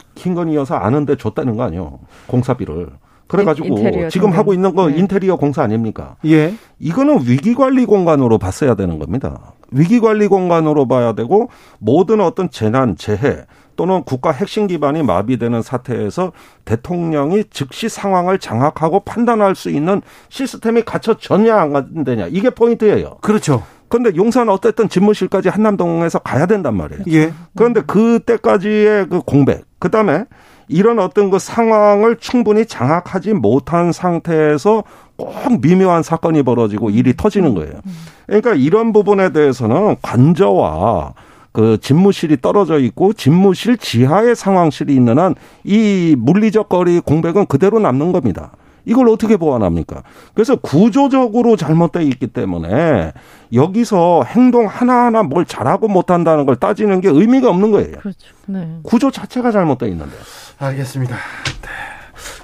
[0.53, 2.89] 여사 아는데 줬다는 거 아니요 공사비를
[3.27, 4.31] 그래가지고 인테리어 지금.
[4.31, 4.97] 하고 있는 거 네.
[4.97, 6.15] 인테리어 공사 아닙니까?
[6.25, 6.53] 예.
[6.79, 9.53] 이거는 위기관리 공간으로 봤어야 되는 겁니다.
[9.71, 16.31] 위기관리 공간으로 봐야 되고 모든 어떤 재난, 재해 또는 국가 핵심 기반이 마비되는 사태에서
[16.63, 23.17] 대통령이 즉시 상황을 장악하고 판단할 수 있는 시스템이 갖춰졌냐 안 되냐 이게 포인트예요.
[23.21, 23.63] 그렇죠.
[23.87, 27.03] 그런데 용산 어쨌든 집무실까지 한남동에서 가야 된단 말이에요.
[27.09, 27.33] 예.
[27.55, 30.25] 그런데 그때까지의 그 공백, 그 다음에
[30.67, 34.83] 이런 어떤 그 상황을 충분히 장악하지 못한 상태에서
[35.15, 37.73] 꼭 미묘한 사건이 벌어지고 일이 터지는 거예요.
[38.25, 41.13] 그러니까 이런 부분에 대해서는 관저와
[41.51, 48.11] 그 집무실이 떨어져 있고 집무실 지하에 상황실이 있는 한 이 물리적 거리 공백은 그대로 남는
[48.11, 48.51] 겁니다.
[48.85, 50.03] 이걸 어떻게 보완합니까?
[50.33, 53.13] 그래서 구조적으로 잘못되어 있기 때문에
[53.53, 57.97] 여기서 행동 하나하나 뭘 잘하고 못한다는 걸 따지는 게 의미가 없는 거예요.
[57.97, 58.27] 그렇죠.
[58.47, 58.79] 네.
[58.83, 60.15] 구조 자체가 잘못되어 있는데.
[60.59, 61.15] 알겠습니다.
[61.15, 61.94] 네.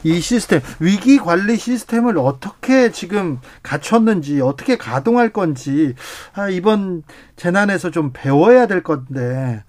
[0.03, 5.93] 이 시스템 위기 관리 시스템을 어떻게 지금 갖췄는지 어떻게 가동할 건지
[6.33, 7.03] 아, 이번
[7.35, 9.63] 재난에서 좀 배워야 될 건데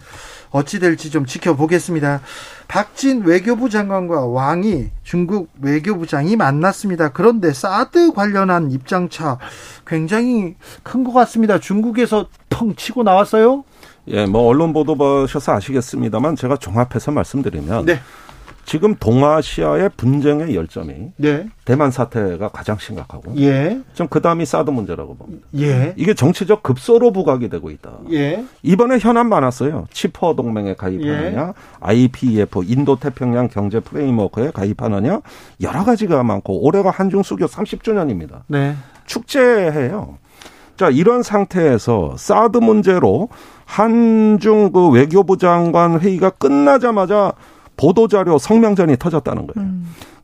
[0.51, 2.21] 어찌 될지 좀 지켜보겠습니다.
[2.69, 7.11] 박진 외교부 장관과 왕이 중국 외교부장이 만났습니다.
[7.11, 9.39] 그런데 사드 관련한 입장차
[9.87, 11.59] 굉장히 큰 것 같습니다.
[11.59, 13.65] 중국에서 펑 치고 나왔어요.
[14.09, 18.01] 예, 뭐 언론 보도 보셔서 아시겠습니다만 제가 종합해서 말씀드리면 네,
[18.65, 25.47] 지금 동아시아의 분쟁의 열점이 네, 대만 사태가 가장 심각하고 예, 좀 그다음이 사드 문제라고 봅니다.
[25.59, 27.93] 예, 이게 정치적 급소로 부각이 되고 있다.
[28.13, 29.87] 예, 이번에 현안 많았어요.
[29.93, 35.21] 치퍼 동맹에 가입하느냐, IPEF 인도 태평양 경제 프레임워크에 가입하느냐
[35.61, 38.43] 여러 가지가 많고 올해가 한중 수교 30주년입니다.
[38.47, 40.19] 네, 축제해요.
[40.77, 43.29] 자, 이런 상태에서 사드 문제로
[43.67, 47.33] 한중 그 외교부 장관 회의가 끝나자마자
[47.77, 49.69] 보도자료 성명전이 터졌다는 거예요.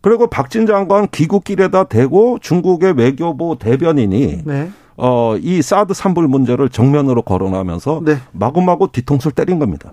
[0.01, 7.23] 그리고 박진 장관 귀국길에다 대고 중국의 외교부 대변인이 네, 어, 이 사드 산불 문제를 정면으로
[7.23, 8.17] 거론하면서 네.
[8.33, 9.93] 마구마구 뒤통수를 때린 겁니다.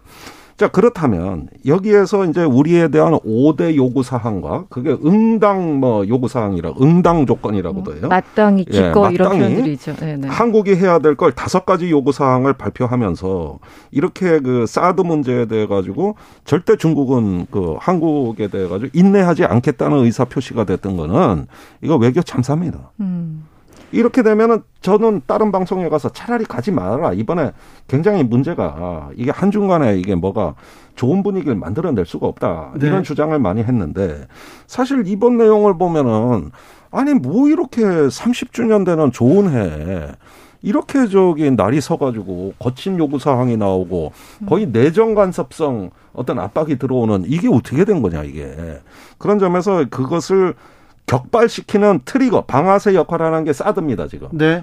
[0.58, 7.26] 자, 그렇다면 여기에서 이제 우리에 대한 5대 요구 사항과 그게 응당 뭐 요구 사항이라 응당
[7.26, 8.08] 조건이라고도 해요.
[8.08, 9.96] 마땅히 예, 기꺼 이런 마땅히 표현들이죠.
[9.98, 10.28] 네, 네.
[10.30, 13.60] 한국이 해야 될 걸 다섯 가지 요구 사항을 발표하면서
[13.92, 16.16] 이렇게 그 사드 문제에 대해 가지고
[16.46, 21.48] 절대 중국은 그 한국에 대해 가지고 인내하지 않겠다는 의사 표시가 됐던 거는
[21.82, 22.92] 이거 외교 참사입니다.
[23.02, 23.46] 음.
[23.92, 27.14] 이렇게 되면은 저는 다른 방송에 가서 차라리 가지 말아라.
[27.14, 27.52] 이번에
[27.88, 30.56] 굉장히 문제가 이게 한중 간에 이게 뭐가
[30.96, 32.74] 좋은 분위기를 만들어낼 수가 없다.
[32.80, 32.88] 네.
[32.88, 34.28] 이런 주장을 많이 했는데
[34.68, 36.52] 사실 이번 내용을 보면은
[36.92, 40.12] 아니 뭐 이렇게 30주년 되는 좋은 해
[40.62, 44.14] 이렇게 저기 날이 서가지고 거친 요구 사항이 나오고
[44.48, 48.82] 거의 내정 간섭성 어떤 압박이 들어오는 이게 어떻게 된 거냐 이게
[49.20, 50.56] 그런 점에서 그것을
[51.08, 54.30] 격발시키는 트리거 방아쇠 역할을 하는 게 사드입니다 지금.
[54.32, 54.62] 네,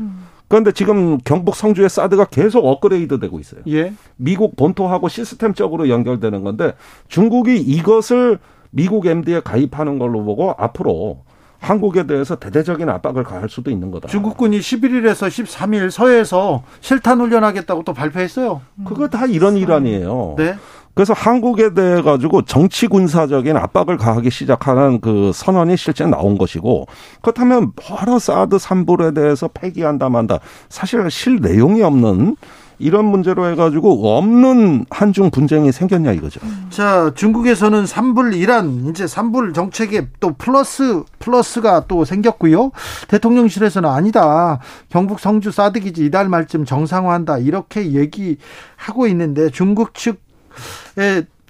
[0.49, 3.63] 그런데 지금 경북 성주의 사드가 계속 업그레이드 되고 있어요.
[3.69, 6.75] 예, 미국 본토하고 시스템적으로 연결되는 건데
[7.09, 8.39] 중국이 이것을
[8.71, 11.25] 미국 MD에 가입하는 걸로 보고 앞으로
[11.63, 14.09] 한국에 대해서 대대적인 압박을 가할 수도 있는 거다.
[14.09, 18.61] 중국군이 11일에서 13일 서해에서 실탄 훈련하겠다고 또 발표했어요.
[18.85, 20.35] 그거 다 이런 일환이에요.
[20.37, 20.57] 네,
[20.95, 26.87] 그래서 한국에 대해 가지고 정치 군사적인 압박을 가하기 시작하는 그 선언이 실제 나온 것이고
[27.23, 32.37] 그렇다면 뭐하러 사드 산불에 대해서 폐기한다 만다 사실 실 내용이 없는
[32.79, 36.41] 이런 문제로 해가지고 없는 한중 분쟁이 생겼냐 이거죠.
[36.69, 42.73] 자, 중국에서는 삼불 이란 이제 삼불 정책에 또 플러스 플러스가 또 생겼고요.
[43.07, 44.59] 대통령실에서는 아니다.
[44.89, 47.39] 경북 성주 사드 기지 이달 말쯤 정상화한다.
[47.39, 50.19] 이렇게 얘기하고 있는데 중국 측의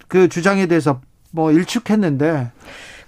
[0.07, 2.51] 그 주장에 대해서 뭐 일축했는데.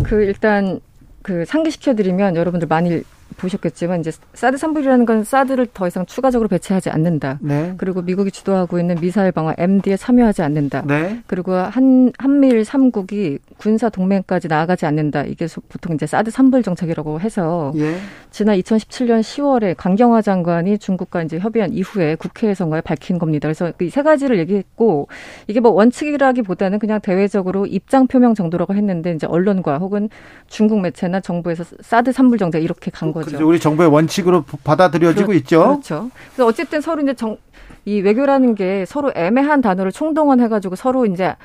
[0.04, 0.80] 그 일단
[1.22, 3.04] 그 상기시켜드리면 여러분들 많이
[3.38, 7.40] 보셨겠지만 이제 사드 3불이라는 건 사드를 더 이상 추가적으로 배치하지 않는다.
[7.42, 7.74] 네.
[7.78, 10.84] 그리고 미국이 주도하고 있는 미사일 방어 MD에 참여하지 않는다.
[10.86, 11.22] 네.
[11.26, 15.24] 그리고 한 한미일 3국이 군사 동맹까지 나아가지 않는다.
[15.24, 17.98] 이게 보통 이제 사드 3불 정책이라고 해서 예.
[18.30, 23.48] 지난 2017년 10월에 강경화 장관이 중국과 이제 협의한 이후에 국회에서인가에 밝힌 겁니다.
[23.48, 25.08] 그래서 이 세 가지를 얘기했고
[25.48, 30.10] 이게 뭐 원칙이라기보다는 그냥 대외적으로 입장 표명 정도라고 했는데 이제 언론과 혹은
[30.48, 33.25] 중국 매체나 정부에서 사드 3불 정책 이렇게 간 거죠.
[33.26, 33.48] 그렇죠.
[33.48, 35.64] 우리 정부의 원칙으로 받아들여지고 그렇, 있죠.
[35.64, 36.10] 그렇죠.
[36.28, 37.38] 그래서 어쨌든 서로 이제 정,
[37.86, 41.36] 이 외교라는 게 서로 애매한 단어를 총동원해가지고 서로 이제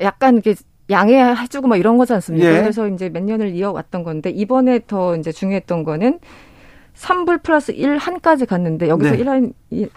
[0.00, 0.54] 약간 이게
[0.90, 2.48] 양해해주고 막 이런 거지 않습니까?
[2.48, 2.60] 예.
[2.60, 6.18] 그래서 이제 몇 년을 이어왔던 건데 이번에 더 이제 중요했던 거는
[6.94, 9.18] 3불 플러스 1한까지 갔는데 여기서 네.
[9.18, 9.52] 일 1한,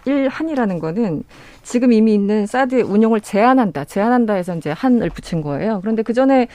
[0.06, 1.24] 1한이라는 거는
[1.62, 3.86] 지금 이미 있는 사드의 운용을 제한한다.
[3.86, 5.80] 제한한다 해서 이제 한을 붙인 거예요.
[5.82, 6.48] 그런데 그 전에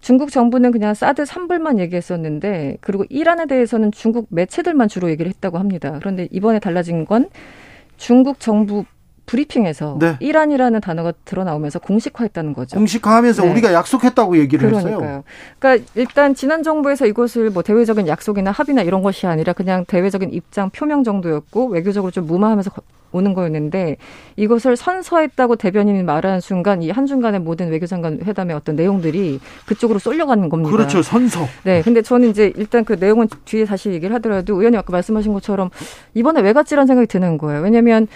[0.00, 5.96] 중국 정부는 그냥 사드 3불만 얘기했었는데 그리고 이란에 대해서는 중국 매체들만 주로 얘기를 했다고 합니다.
[6.00, 7.28] 그런데 이번에 달라진 건
[7.96, 8.84] 중국 정부
[9.26, 10.16] 브리핑에서 네.
[10.20, 12.76] 이란이라는 단어가 드러나오면서 공식화했다는 거죠.
[12.76, 13.50] 공식화하면서 네.
[13.50, 14.82] 우리가 약속했다고 얘기를 했어요.
[14.98, 15.24] 그러니까요.
[15.58, 20.70] 그러니까 일단 지난 정부에서 이것을 뭐 대외적인 약속이나 합의나 이런 것이 아니라 그냥 대외적인 입장
[20.70, 22.82] 표명 정도였고 외교적으로 좀 무마하면서 거-
[23.14, 23.98] 오는 거였는데
[24.36, 30.70] 이것을 선서했다고 대변인이 말하는 순간 이 한중간의 모든 외교장관 회담의 어떤 내용들이 그쪽으로 쏠려가는 겁니다.
[30.74, 31.02] 그렇죠.
[31.02, 31.46] 선서.
[31.62, 35.68] 네, 근데 저는 이제 일단 그 내용은 뒤에 다시 얘기를 하더라도 의원님 아까 말씀하신 것처럼
[36.14, 37.60] 이번에 왜 갔지라는 생각이 드는 거예요.
[37.60, 38.08] 왜냐하면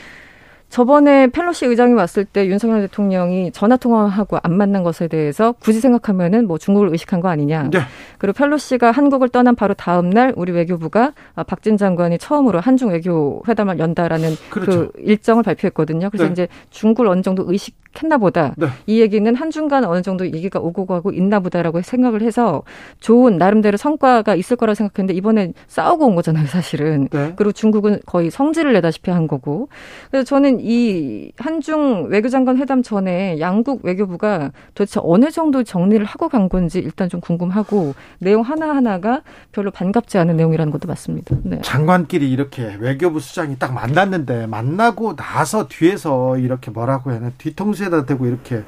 [0.69, 6.47] 저번에 펠로시 의장이 왔을 때 윤석열 대통령이 전화 통화하고 안 만난 것에 대해서 굳이 생각하면은
[6.47, 7.71] 뭐 중국을 의식한 거 아니냐.
[7.71, 7.79] 네.
[8.19, 13.43] 그리고 펠로시가 한국을 떠난 바로 다음 날 우리 외교부가 아, 박진 장관이 처음으로 한중 외교
[13.49, 14.71] 회담을 연다라는 그렇죠.
[14.71, 16.11] 그 일정을 발표했거든요.
[16.11, 16.33] 그래서 네.
[16.33, 18.53] 이제 중국을 어느 정도 의식했나 보다.
[18.57, 18.67] 네.
[18.87, 22.62] 이 얘기는 한중 간 어느 정도 얘기가 오고 가고 있나 보다라고 생각을 해서
[23.01, 27.09] 좋은 나름대로 성과가 있을 거라고 생각했는데 이번에 싸우고 온 거잖아요, 사실은.
[27.12, 27.33] 네.
[27.37, 29.69] 그리고 중국은 거의 성질을 내다시피 한 거고.
[30.11, 36.48] 그래서 저는 이 한중 외교장관 회담 전에 양국 외교부가 도대체 어느 정도 정리를 하고 간
[36.48, 41.36] 건지 일단 좀 궁금하고 내용 하나하나가 별로 반갑지 않은 내용이라는 것도 맞습니다.
[41.42, 41.61] 네.
[41.62, 48.26] 장관끼리 이렇게 외교부 수장이 딱 만났는데 만나고 나서 뒤에서 이렇게 뭐라고 해야 하나 뒤통수에다 대고
[48.26, 48.62] 이렇게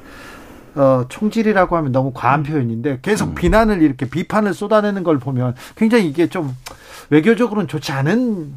[0.75, 6.27] 어, 총질이라고 하면 너무 과한 표현인데 계속 비난을 이렇게 비판을 쏟아내는 걸 보면 굉장히 이게
[6.27, 6.55] 좀
[7.09, 8.53] 외교적으로는 좋지 않은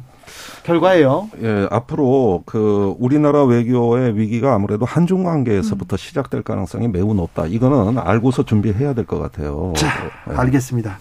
[0.63, 1.29] 결과예요.
[1.41, 7.45] 예, 앞으로 그 우리나라 외교의 위기가 아무래도 한중 관계에서부터 시작될 가능성이 매우 높다.
[7.45, 9.73] 이거는 알고서 준비해야 될 것 같아요.
[9.75, 9.87] 자,
[10.29, 10.35] 예.
[10.35, 10.99] 알겠습니다.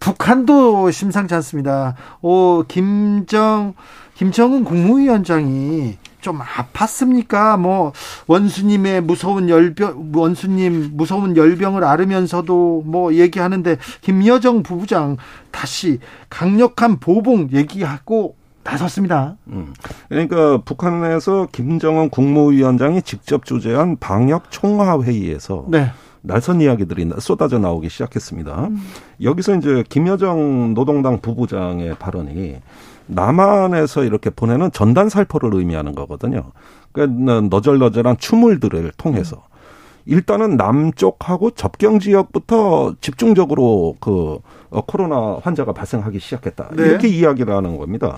[0.00, 1.96] 북한도 심상치 않습니다.
[2.22, 3.74] 오, 김정,
[4.14, 7.58] 김정은 국무위원장이 좀 아팠습니까?
[7.58, 7.92] 뭐,
[8.26, 15.18] 원수님의 무서운 열병, 원수님 무서운 열병을 앓으면서도 뭐 얘기하는데, 김여정 부부장
[15.50, 15.98] 다시
[16.28, 18.34] 강력한 보복 얘기하고
[18.66, 19.36] 나섰습니다.
[19.48, 19.72] 음.
[20.08, 25.90] 그러니까 북한에서 김정은 국무위원장이 직접 주재한 방역 총화 회의에서 네.
[26.22, 28.68] 날선 이야기들이 쏟아져 나오기 시작했습니다.
[29.22, 32.56] 여기서 이제 김여정 노동당 부부장의 발언이
[33.06, 36.50] 남한에서 이렇게 보내는 전단 살포를 의미하는 거거든요.
[36.90, 39.44] 그러니까 너절너절한 추물들을 통해서
[40.06, 44.38] 일단은 남쪽하고 접경 지역부터 집중적으로 그
[44.70, 46.70] 어, 코로나 환자가 발생하기 시작했다.
[46.76, 46.82] 네.
[46.84, 48.16] 이렇게 이야기를 하는 겁니다.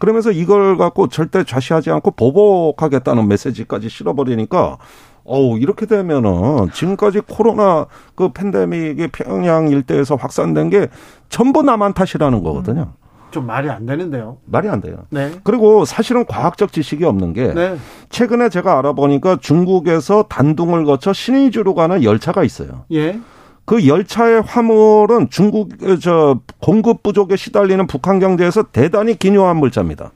[0.00, 4.78] 그러면서 이걸 갖고 절대 좌시하지 않고 보복하겠다는 메시지까지 실어버리니까
[5.24, 10.88] 어우, 이렇게 되면은 지금까지 코로나 그 팬데믹이 평양 일대에서 확산된 게
[11.28, 12.94] 전부 남한 탓이라는 거거든요.
[13.30, 14.38] 좀 말이 안 되는데요.
[14.46, 15.04] 말이 안 돼요.
[15.10, 15.32] 네.
[15.44, 17.76] 그리고 사실은 과학적 지식이 없는 게 네.
[18.08, 22.86] 최근에 제가 알아보니까 중국에서 단둥을 거쳐 신의주로 가는 열차가 있어요.
[22.92, 23.20] 예.
[23.64, 30.12] 그 열차의 화물은 중국 저 공급 부족에 시달리는 북한 경제에서 대단히 기묘한 물자입니다.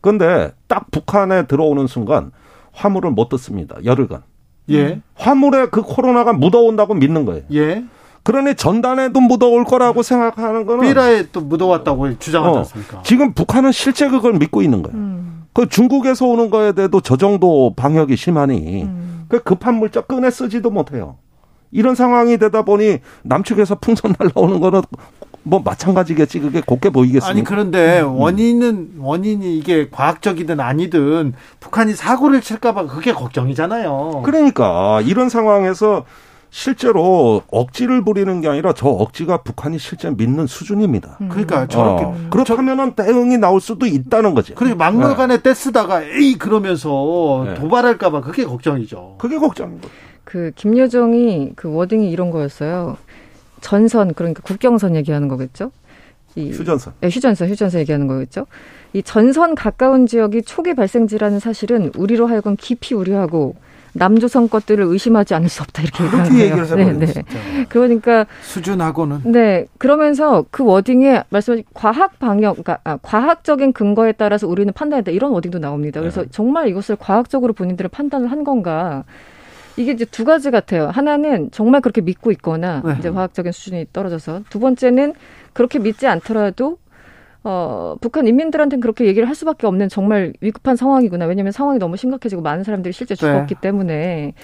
[0.00, 2.30] 그런데 딱 북한에 들어오는 순간
[2.72, 3.76] 화물을 못 듣습니다.
[3.84, 4.22] 열흘간.
[4.70, 5.00] 예.
[5.14, 7.42] 화물에 그 코로나가 묻어온다고 믿는 거예요.
[7.52, 7.84] 예.
[8.22, 13.02] 그러니 전단에도 묻어올 거라고 생각하는 거는 삐라에 또 묻어왔다고 주장하지 어, 않습니까?
[13.02, 14.96] 지금 북한은 실제 그걸 믿고 있는 거예요.
[14.96, 19.24] 음, 그 중국에서 오는 거에 대해도 저 정도 방역이 심하니 음.
[19.28, 21.16] 그 급한 물자 꺼내 쓰지도 못해요.
[21.72, 24.82] 이런 상황이 되다 보니 남측에서 풍선 날라오는 거는
[25.42, 27.30] 뭐 마찬가지겠지 그게 곱게 보이겠습니까?
[27.30, 34.22] 아니 그런데 원인은 원인이 이게 과학적이든 아니든 북한이 사고를 칠까봐 그게 걱정이잖아요.
[34.24, 36.04] 그러니까 이런 상황에서
[36.50, 41.18] 실제로 억지를 부리는 게 아니라 저 억지가 북한이 실제 믿는 수준입니다.
[41.30, 44.54] 그러니까 저렇게 어, 그렇다면은 대응이 나올 수도 있다는 거죠.
[44.56, 47.54] 그리고 막무가내 떼쓰다가 에이 그러면서 네.
[47.54, 49.14] 도발할까봐 그게 걱정이죠.
[49.18, 49.92] 그게 걱정인 거죠.
[50.30, 52.96] 그 김여정이 그 워딩이 이런 거였어요.
[53.60, 55.72] 전선 그러니까 국경선 얘기하는 거겠죠.
[56.36, 56.92] 이 휴전선.
[57.00, 58.46] 네, 휴전선, 휴전선 얘기하는 거겠죠.
[58.92, 63.56] 이 전선 가까운 지역이 초기 발생지라는 사실은 우리로 하여금 깊이 우려하고
[63.92, 66.44] 남조선 것들을 의심하지 않을 수 없다 이렇게 얘기하는 거예요.
[66.44, 66.92] 얘기를 네.
[66.92, 67.06] 네.
[67.06, 67.22] 진짜.
[67.68, 74.72] 그러니까 수준하고는 네 그러면서 그 워딩에 말씀하신 과학 방역, 그러니까 아, 과학적인 근거에 따라서 우리는
[74.72, 75.98] 판단했다 이런 워딩도 나옵니다.
[75.98, 76.28] 그래서 네.
[76.30, 79.02] 정말 이것을 과학적으로 본인들은 판단을 한 건가?
[79.76, 80.88] 이게 이제 두 가지 같아요.
[80.88, 82.96] 하나는 정말 그렇게 믿고 있거나 네.
[82.98, 85.14] 이제 과학적인 수준이 떨어져서 두 번째는
[85.52, 86.78] 그렇게 믿지 않더라도
[87.42, 91.24] 어, 북한 인민들한테는 그렇게 얘기를 할 수밖에 없는 정말 위급한 상황이구나.
[91.24, 94.34] 왜냐하면 상황이 너무 심각해지고 많은 사람들이 실제 죽었기 때문에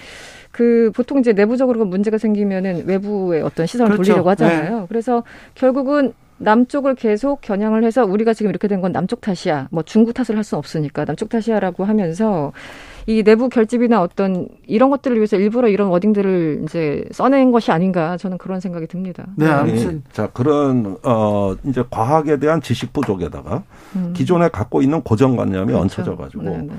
[0.50, 4.08] 그 보통 이제 내부적으로 문제가 생기면은 외부의 어떤 시선을 그렇죠.
[4.12, 4.86] 돌리려고 하잖아요.
[4.88, 5.24] 그래서
[5.54, 9.68] 결국은 남쪽을 계속 겨냥을 해서 우리가 지금 이렇게 된 건 남쪽 탓이야.
[9.70, 12.52] 뭐 중국 탓을 할 수는 없으니까 남쪽 탓이야라고 하면서
[13.06, 18.36] 이 내부 결집이나 어떤 이런 것들을 위해서 일부러 이런 워딩들을 이제 써낸 것이 아닌가 저는
[18.36, 19.26] 그런 생각이 듭니다.
[19.36, 23.62] 네 아무튼 자 그런 어 이제 과학에 대한 지식 부족에다가
[23.94, 24.12] 음.
[24.14, 25.82] 기존에 갖고 있는 고정관념이 그렇죠.
[25.82, 26.72] 얹혀져 가지고 네, 네.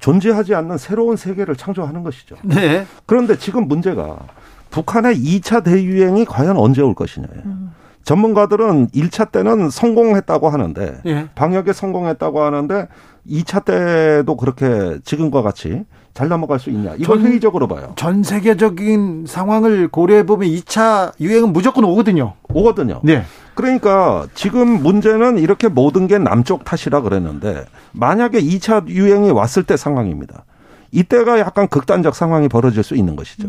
[0.00, 2.34] 존재하지 않는 새로운 세계를 창조하는 것이죠.
[2.42, 4.18] 네 그런데 지금 문제가
[4.70, 7.42] 북한의 2차 대유행이 과연 언제 올 것이냐예요.
[7.44, 7.70] 음.
[8.02, 11.28] 전문가들은 1차 때는 성공했다고 하는데 예.
[11.34, 12.88] 방역에 성공했다고 하는데
[13.28, 16.94] 2차 때도 그렇게 지금과 같이 잘 넘어갈 수 있냐?
[16.98, 17.92] 이걸 전- 회의적으로 봐요.
[17.96, 22.34] 전 세계적인 상황을 고려해 보면 2차 유행은 무조건 오거든요.
[22.52, 23.00] 오거든요.
[23.04, 23.22] 네.
[23.54, 30.44] 그러니까 지금 문제는 이렇게 모든 게 남쪽 탓이라 그랬는데 만약에 2차 유행이 왔을 때 상황입니다.
[30.92, 33.48] 이때가 약간 극단적 상황이 벌어질 수 있는 것이죠.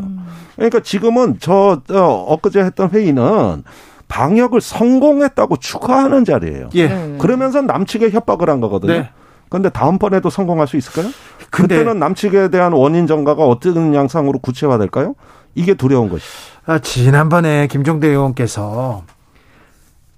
[0.54, 3.64] 그러니까 지금은 저, 저 엊그제 했던 회의는
[4.06, 6.68] 방역을 성공했다고 축하하는 자리예요.
[6.74, 6.86] 예.
[6.88, 7.16] 네.
[7.18, 8.92] 그러면서 남측에 협박을 한 거거든요.
[8.92, 9.10] 네.
[9.52, 11.12] 그런데 다음번에도 성공할 수 있을까요?
[11.50, 15.14] 근데- 그때는 남측에 대한 원인 전가가 어떤 양상으로 구체화될까요?
[15.54, 16.26] 이게 두려운 것이죠.
[16.64, 19.02] 아, 지난번에 김종대 의원께서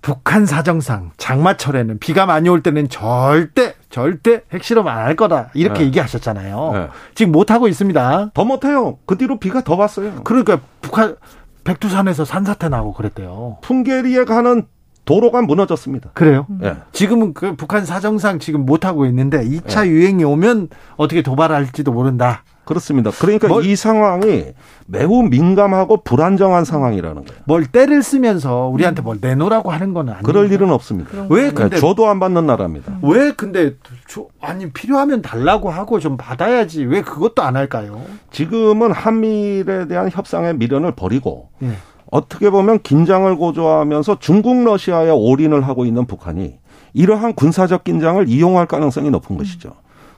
[0.03, 5.87] 북한 사정상 장마철에는 비가 많이 올 때는 절대 절대 핵실험 안 할 거다 이렇게 네.
[5.87, 6.71] 얘기하셨잖아요.
[6.75, 6.89] 네.
[7.17, 8.31] 지금 못 하고 있습니다.
[8.35, 8.99] 더 못해요.
[9.05, 10.23] 그 뒤로 비가 더 왔어요.
[10.23, 11.17] 그러니까 북한
[11.65, 13.57] 백두산에서 산사태 나고 그랬대요.
[13.63, 14.67] 풍계리에 가는
[15.05, 16.11] 도로가 무너졌습니다.
[16.15, 16.47] 그래요?
[16.63, 16.77] 예.
[16.93, 19.89] 지금은 그 북한 사정상 지금 못 하고 있는데 2차 네.
[19.91, 22.43] 유행이 오면 어떻게 도발할지도 모른다.
[22.65, 23.11] 그렇습니다.
[23.11, 24.47] 그러니까 뭘- 이 상황이
[24.87, 27.43] 매우 민감하고 불안정한 상황이라는 거예요.
[27.45, 30.23] 뭘 때를 쓰면서 우리한테 뭘 내놓으라고 하는 건 아니에요.
[30.23, 31.11] 그럴 일은 없습니다.
[31.29, 33.01] 왜 근데 줘도 안 받는 나라입니다.
[33.03, 33.75] 왜 근데
[34.09, 38.01] 저- 아니 필요하면 달라고 하고 좀 받아야지 왜 그것도 안 할까요?
[38.31, 41.73] 지금은 한미일에 대한 협상의 미련을 버리고 예.
[42.15, 46.55] 어떻게 보면 긴장을 고조하면서 중국 러시아에 올인을 하고 있는 북한이
[46.93, 49.73] 이러한 군사적 긴장을 이용할 가능성이 높은 것이죠.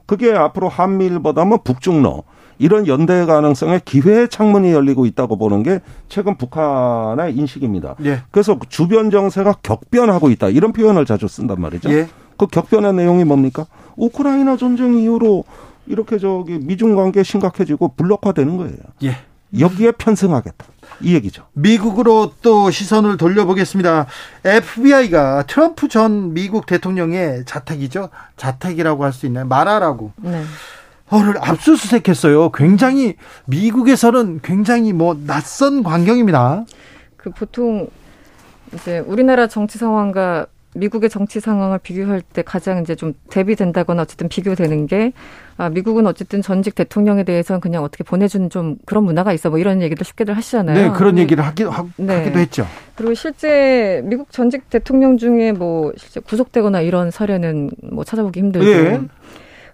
[0.04, 2.22] 그게 앞으로 한미일보다는 북중러
[2.58, 5.80] 이런 연대 가능성의 기회의 창문이 열리고 있다고 보는 게
[6.10, 7.96] 최근 북한의 인식입니다.
[8.04, 8.20] 예.
[8.30, 11.90] 그래서 주변 정세가 격변하고 있다 이런 표현을 자주 쓴단 말이죠.
[11.90, 12.08] 예.
[12.36, 13.64] 그 격변의 내용이 뭡니까?
[13.96, 15.44] 우크라이나 전쟁 이후로
[15.86, 18.76] 이렇게 저기 미중 관계 심각해지고 블록화되는 거예요.
[19.04, 19.16] 예.
[19.58, 20.66] 여기에 편승하겠다.
[21.00, 21.44] 이 얘기죠.
[21.52, 24.06] 미국으로 또 시선을 돌려보겠습니다.
[24.44, 28.08] FBI가 트럼프 전 미국 대통령의 자택이죠.
[28.36, 29.46] 자택이라고 할 수 있나요?
[29.46, 30.12] 말하라고.
[30.16, 30.42] 네.
[31.08, 32.50] 어를 압수수색했어요.
[32.50, 33.14] 굉장히
[33.46, 36.64] 미국에서는 굉장히 뭐 낯선 광경입니다.
[37.16, 37.88] 그 보통
[38.74, 40.46] 이제 우리나라 정치 상황과
[40.76, 45.12] 미국의 정치 상황을 비교할 때 가장 이제 좀 대비된다거나 어쨌든 비교되는 게
[45.58, 49.80] 아, 미국은 어쨌든 전직 대통령에 대해서는 그냥 어떻게 보내주는 좀 그런 문화가 있어 뭐 이런
[49.80, 50.92] 얘기들 쉽게들 하시잖아요.
[50.92, 52.18] 네, 그런 얘기를 하기, 하, 네.
[52.18, 52.66] 하기도 했죠.
[52.94, 58.66] 그리고 실제 미국 전직 대통령 중에 뭐 실제 구속되거나 이런 사례는 뭐 찾아보기 힘들고.
[58.66, 59.00] 예.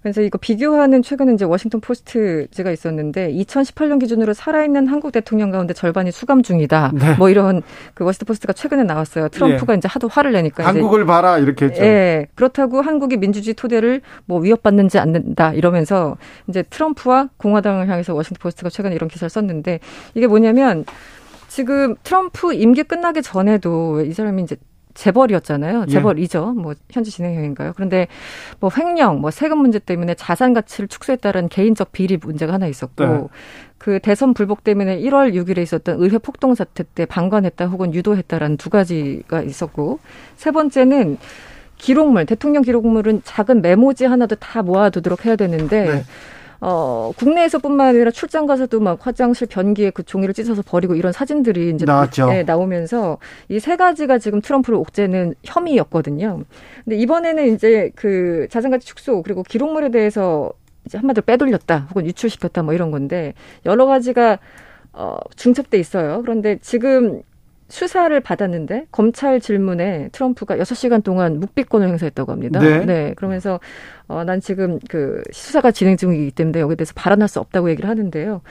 [0.03, 6.11] 그래서 이거 비교하는 최근에 이제 워싱턴 포스트지가 있었는데 2018년 기준으로 살아있는 한국 대통령 가운데 절반이
[6.11, 6.93] 수감 중이다.
[6.95, 7.15] 네.
[7.15, 7.63] 뭐 이런
[7.95, 9.29] 그 워싱턴 포스트가 최근에 나왔어요.
[9.29, 11.83] 트럼프가 이제 하도 화를 내니까 한국을 봐라 이렇게 했죠.
[11.83, 12.27] 예.
[12.35, 16.17] 그렇다고 한국이 민주주의 토대를 뭐 위협받지는 않는다 이러면서
[16.49, 19.79] 이제 트럼프와 공화당을 향해서 워싱턴 포스트가 최근에 이런 기사를 썼는데
[20.15, 20.85] 이게 뭐냐면
[21.47, 24.57] 지금 트럼프 임기 끝나기 전에도 이 사람이 이제
[24.95, 25.86] 재벌이었잖아요.
[25.86, 26.53] 재벌이죠.
[26.53, 27.72] 뭐 현재 진행형인가요?
[27.74, 28.09] 그런데
[28.61, 33.22] 뭐 횡령, 뭐 세금 문제 때문에 자산 가치를 축소했다는 개인적 비리 문제가 하나 있었고 네.
[33.78, 38.70] 그 대선 불복 때문에 1월 6일에 있었던 의회 폭동 사태 때 방관했다 혹은 유도했다라는 두
[38.70, 39.99] 가지가 있었고
[40.36, 41.18] 세 번째는
[41.78, 46.05] 기록물, 대통령 기록물은 작은 메모지 하나도 다 모아두도록 해야 되는데 네.
[46.65, 51.85] 어, 국내에서뿐만 아니라 출장 가서도 막 화장실 변기에 그 종이를 찢어서 버리고 이런 사진들이 이제
[51.85, 52.29] 나왔죠.
[52.29, 56.43] 네, 나오면서 이 세 가지가 지금 트럼프를 옥죄는 혐의였거든요.
[56.85, 60.53] 근데 이번에는 이제 그 자산가치 축소 그리고 기록물에 대해서
[60.87, 63.35] 이제 한마디로 빼돌렸다 혹은 유출시켰다 뭐 이런 건데
[63.67, 64.39] 여러 가지가
[64.93, 66.21] 어, 중첩돼 있어요.
[66.23, 67.23] 그런데 지금
[67.73, 72.61] 수사를 받았는데 검찰 질문에 트럼프가 6시간 동안 묵비권을 행사했다고 합니다.
[72.61, 73.14] 네.
[73.16, 73.61] 그러면서
[74.09, 78.43] 어, 난 지금 그 수사가 진행 중이기 때문에 여기에 대해서 발언할 수 없다고 얘기를 하는데요.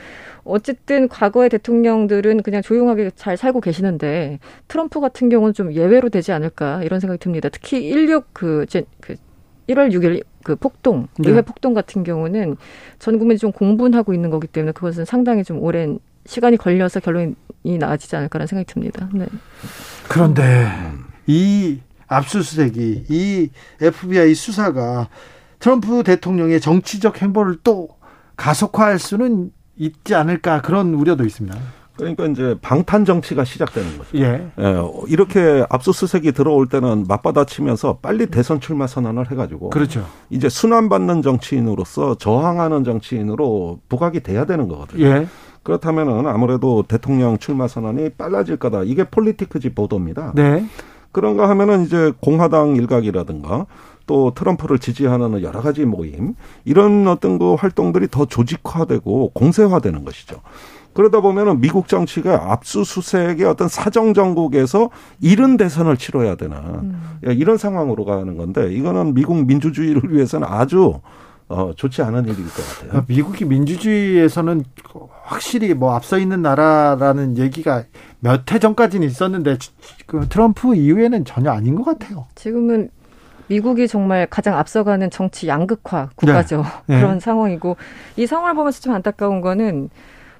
[0.42, 6.82] 어쨌든 과거의 대통령들은 그냥 조용하게 잘 살고 계시는데 트럼프 같은 경우는 좀 예외로 되지 않을까
[6.82, 7.48] 이런 생각이 듭니다.
[7.48, 9.14] 특히 16 그, 제, 그
[9.68, 11.30] 1월 6일 그 폭동, 네.
[11.30, 12.56] 의회 폭동 같은 경우는
[12.98, 18.16] 전 국민이 좀 공분하고 있는 거기 때문에 그것은 상당히 좀 오랜 시간이 걸려서 결론이 나아지지
[18.16, 19.08] 않을까라는 생각이 듭니다.
[19.12, 19.26] 네.
[20.08, 20.68] 그런데
[21.26, 23.50] 이 압수수색이 이
[23.80, 25.08] FBI 수사가
[25.58, 27.88] 트럼프 대통령의 정치적 행보를 또
[28.36, 31.56] 가속화할 수는 있지 않을까 그런 우려도 있습니다.
[31.96, 34.18] 그러니까 이제 방탄 정치가 시작되는 거죠.
[34.18, 34.50] 예.
[34.58, 34.76] 예,
[35.08, 40.06] 이렇게 압수수색이 들어올 때는 맞받아치면서 빨리 대선 출마 선언을 해가지고 그렇죠.
[40.30, 45.06] 이제 순환받는 정치인으로서 저항하는 정치인으로 부각이 돼야 되는 거거든요.
[45.06, 45.26] 예.
[45.62, 48.82] 그렇다면은 아무래도 대통령 출마 선언이 빨라질 거다.
[48.82, 50.32] 이게 폴리티크지 보도입니다.
[50.34, 50.64] 네.
[51.12, 53.66] 그런가 하면은 이제 공화당 일각이라든가
[54.06, 56.34] 또 트럼프를 지지하는 여러 가지 모임
[56.64, 60.40] 이런 어떤 그 활동들이 더 조직화되고 공세화되는 것이죠.
[60.94, 64.90] 그러다 보면은 미국 정치가 압수수색의 어떤 사정 정국에서
[65.20, 66.94] 이른 대선을 치러야 되는
[67.26, 71.00] 예, 이런 상황으로 가는 건데 이거는 미국 민주주의를 위해서는 아주
[71.48, 73.04] 어, 좋지 않은 일일 것 같아요.
[73.08, 74.64] 미국이 민주주의에서는
[75.24, 77.84] 확실히 뭐 앞서 있는 나라라는 얘기가
[78.20, 79.58] 몇 해 전까지는 있었는데
[80.06, 82.26] 그 트럼프 이후에는 전혀 아닌 것 같아요.
[82.34, 82.90] 지금은
[83.48, 86.64] 미국이 정말 가장 앞서가는 정치 양극화 국가죠.
[86.86, 86.96] 네.
[87.00, 87.76] 그런 상황이고
[88.16, 89.90] 이 상황을 보면서 좀 안타까운 거는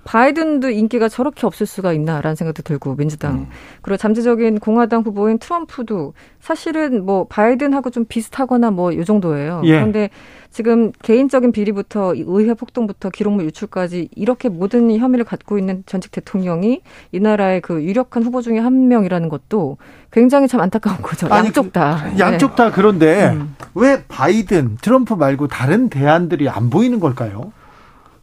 [0.04, 3.46] 바이든도 인기가 저렇게 없을 수가 있나라는 생각도 들고 민주당 음.
[3.82, 9.62] 그리고 잠재적인 공화당 후보인 트럼프도 사실은 뭐 바이든하고 좀 비슷하거나 뭐 요 정도예요.
[9.64, 9.74] 예.
[9.76, 10.10] 그런데
[10.50, 16.82] 지금 개인적인 비리부터 이 의회 폭동부터 기록물 유출까지 이렇게 모든 혐의를 갖고 있는 전직 대통령이
[17.12, 19.78] 이 나라의 그 유력한 후보 중에 한 명이라는 것도
[20.10, 21.26] 굉장히 참 안타까운 거죠.
[21.30, 22.04] 아니, 양쪽 다.
[22.18, 23.56] 양쪽 다 그런데 음.
[23.74, 27.52] 왜 바이든, 트럼프 말고 다른 대안들이 안 보이는 걸까요?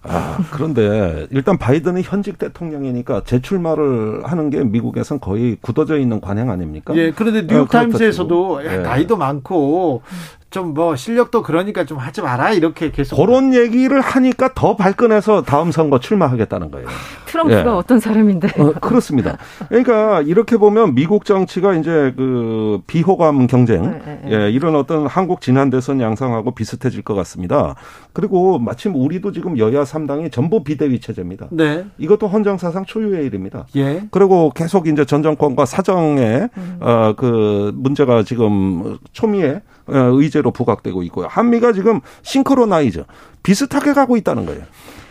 [0.04, 6.96] 아, 그런데 일단 바이든은 현직 대통령이니까 재출마를 하는 게 미국에선 거의 굳어져 있는 관행 아닙니까?
[6.96, 8.62] 예, 그런데 어, 뉴욕타임스에서도.
[8.64, 8.78] 예.
[8.78, 10.02] 나이도 많고
[10.50, 15.72] 좀 뭐 실력도 그러니까 좀 하지 마라 이렇게 계속 그런 얘기를 하니까 더 발끈해서 다음
[15.72, 16.88] 선거 출마하겠다는 거예요.
[17.26, 17.68] 트럼프가 예.
[17.68, 18.48] 어떤 사람인데.
[18.58, 19.38] 어, 그렇습니다.
[19.68, 24.32] 그러니까 이렇게 보면 미국 정치가 이제 그 비호감 경쟁, 네, 네, 네.
[24.32, 27.76] 예, 이런 어떤 한국 지난 대선 양상하고 비슷해질 것 같습니다.
[28.14, 31.48] 그리고 마침 우리도 지금 여야 3당이 전부 비대위 체제입니다.
[31.52, 31.86] 네.
[31.98, 33.66] 이것도 헌정 사상 초유의 일입니다.
[33.76, 34.04] 예.
[34.12, 36.48] 그리고 계속 이제 전 정권과 사정에
[36.80, 39.60] 어, 그 문제가 지금 초미의 어,
[39.92, 41.28] 의제로 부각되고 있고요.
[41.30, 43.04] 한미가 지금 싱크로나이즈
[43.44, 44.64] 비슷하게 가고 있다는 거예요.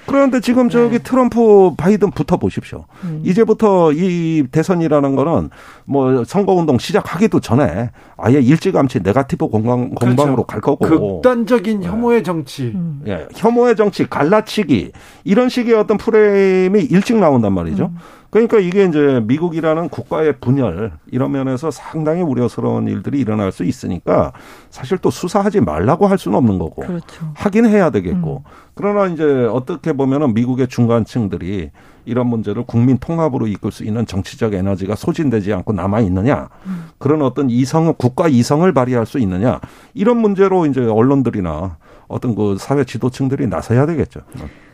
[0.07, 2.87] 그런데 지금 저기 트럼프 바이든 붙어 보십시오.
[3.25, 5.51] 이제부터 이 대선이라는 거는
[5.85, 11.21] 뭐 선거운동 시작하기도 전에 아예 일찌감치 네가티브 공방, 공방으로 갈 거고.
[11.21, 12.73] 극단적인 혐오의 정치.
[12.75, 13.03] 음.
[13.07, 14.93] 예, 혐오의 정치, 갈라치기
[15.25, 17.93] 이런 식의 어떤 프레임이 일찍 나온단 말이죠.
[18.31, 24.33] 그러니까 이게 이제 미국이라는 국가의 분열 이런 면에서 상당히 우려스러운 일들이 일어날 수 있으니까
[24.71, 27.33] 사실 또 수사하지 말라고 할 수는 없는 거고 그렇죠.
[27.35, 28.45] 하긴 해야 되겠고.
[28.75, 31.71] 그러나 이제 어떻게 보면은 미국의 중간층들이
[32.05, 36.49] 이런 문제를 국민 통합으로 이끌 수 있는 정치적 에너지가 소진되지 않고 남아 있느냐.
[36.99, 39.61] 그런 어떤 이성 국가 이성을 발휘할 수 있느냐.
[39.95, 41.77] 이런 문제로 이제 언론들이나
[42.07, 44.21] 어떤 그 사회 지도층들이 나서야 되겠죠.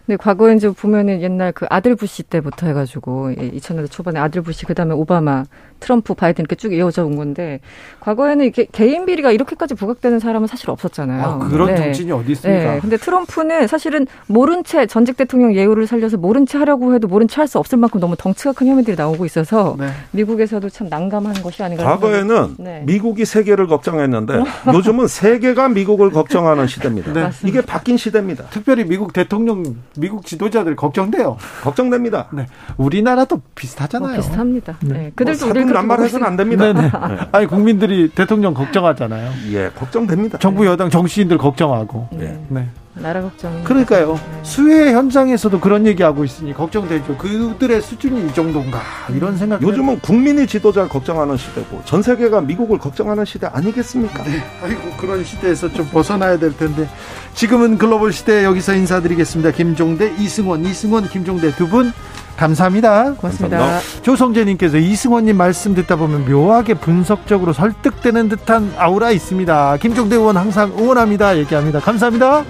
[0.06, 4.92] 근데 과거에 이제 보면은 옛날 그 아들 부시 때부터 해가지고 2000년대 초반에 아들 부시 그다음에
[4.92, 5.44] 오바마,
[5.84, 7.60] 트럼프, 바이든 이렇게 쭉 이어져 온 건데
[8.00, 11.22] 과거에는 이게 개인 비리가 이렇게까지 부각되는 사람은 사실 없었잖아요.
[11.22, 11.76] 아, 그런 네.
[11.76, 12.74] 정치인이 어디 있습니까?
[12.74, 12.80] 네.
[12.80, 17.40] 근데 트럼프는 사실은 모른 채 전직 대통령 예우를 살려서 모른 채 하려고 해도 모른 채
[17.40, 19.88] 할 수 없을 만큼 너무 덩치가 큰 혐의들이 나오고 있어서 네.
[20.12, 21.84] 미국에서도 참 난감한 것이 아닌가.
[21.84, 22.82] 과거에는 네.
[22.86, 27.12] 미국이 세계를 걱정했는데 요즘은 세계가 미국을 걱정하는 시대입니다.
[27.12, 27.30] 네.
[27.44, 28.44] 이게 바뀐 시대입니다.
[28.46, 29.62] 특별히 미국 대통령,
[29.98, 31.36] 미국 지도자들 걱정돼요.
[31.62, 32.28] 걱정됩니다.
[32.32, 32.46] 네.
[32.78, 34.16] 우리나라도 뭐 비슷하잖아요.
[34.16, 34.78] 비슷합니다.
[34.80, 34.92] 네.
[34.94, 35.12] 네.
[35.14, 36.72] 그들도 뭐 우리를 사분의 그런 말 해서는 안 됩니다.
[36.72, 36.90] 네네.
[37.32, 39.30] 아니 국민들이 대통령 걱정하잖아요.
[39.52, 40.38] 예, 걱정됩니다.
[40.38, 42.08] 정부 여당 정치인들 걱정하고.
[42.12, 42.38] 네.
[42.48, 42.68] 네.
[42.96, 43.64] 나라 걱정.
[43.64, 44.20] 그러니까요.
[44.44, 47.16] 수해 현장에서도 그런 얘기하고 있으니 걱정되죠.
[47.16, 48.78] 그들의 수준이 이 정도인가
[49.12, 49.60] 이런 생각.
[49.60, 54.22] 요즘은 국민이 지도자를 걱정하는 시대고 전 세계가 미국을 걱정하는 시대 아니겠습니까?
[54.22, 54.40] 네.
[54.62, 56.88] 아이고 그런 시대에서 좀 벗어나야 될 텐데
[57.34, 59.50] 지금은 글로벌 시대 여기서 인사드리겠습니다.
[59.50, 61.92] 김종대, 이승원, 이승원, 김종대 두 분
[62.36, 63.14] 감사합니다.
[63.14, 63.58] 고맙습니다.
[63.58, 64.02] 감사합니다.
[64.02, 69.76] 조성재님께서 이승원님 말씀 듣다 보면 묘하게 분석적으로 설득되는 듯한 아우라 있습니다.
[69.78, 71.38] 김종대 의원 항상 응원합니다.
[71.38, 71.80] 얘기합니다.
[71.80, 72.44] 감사합니다.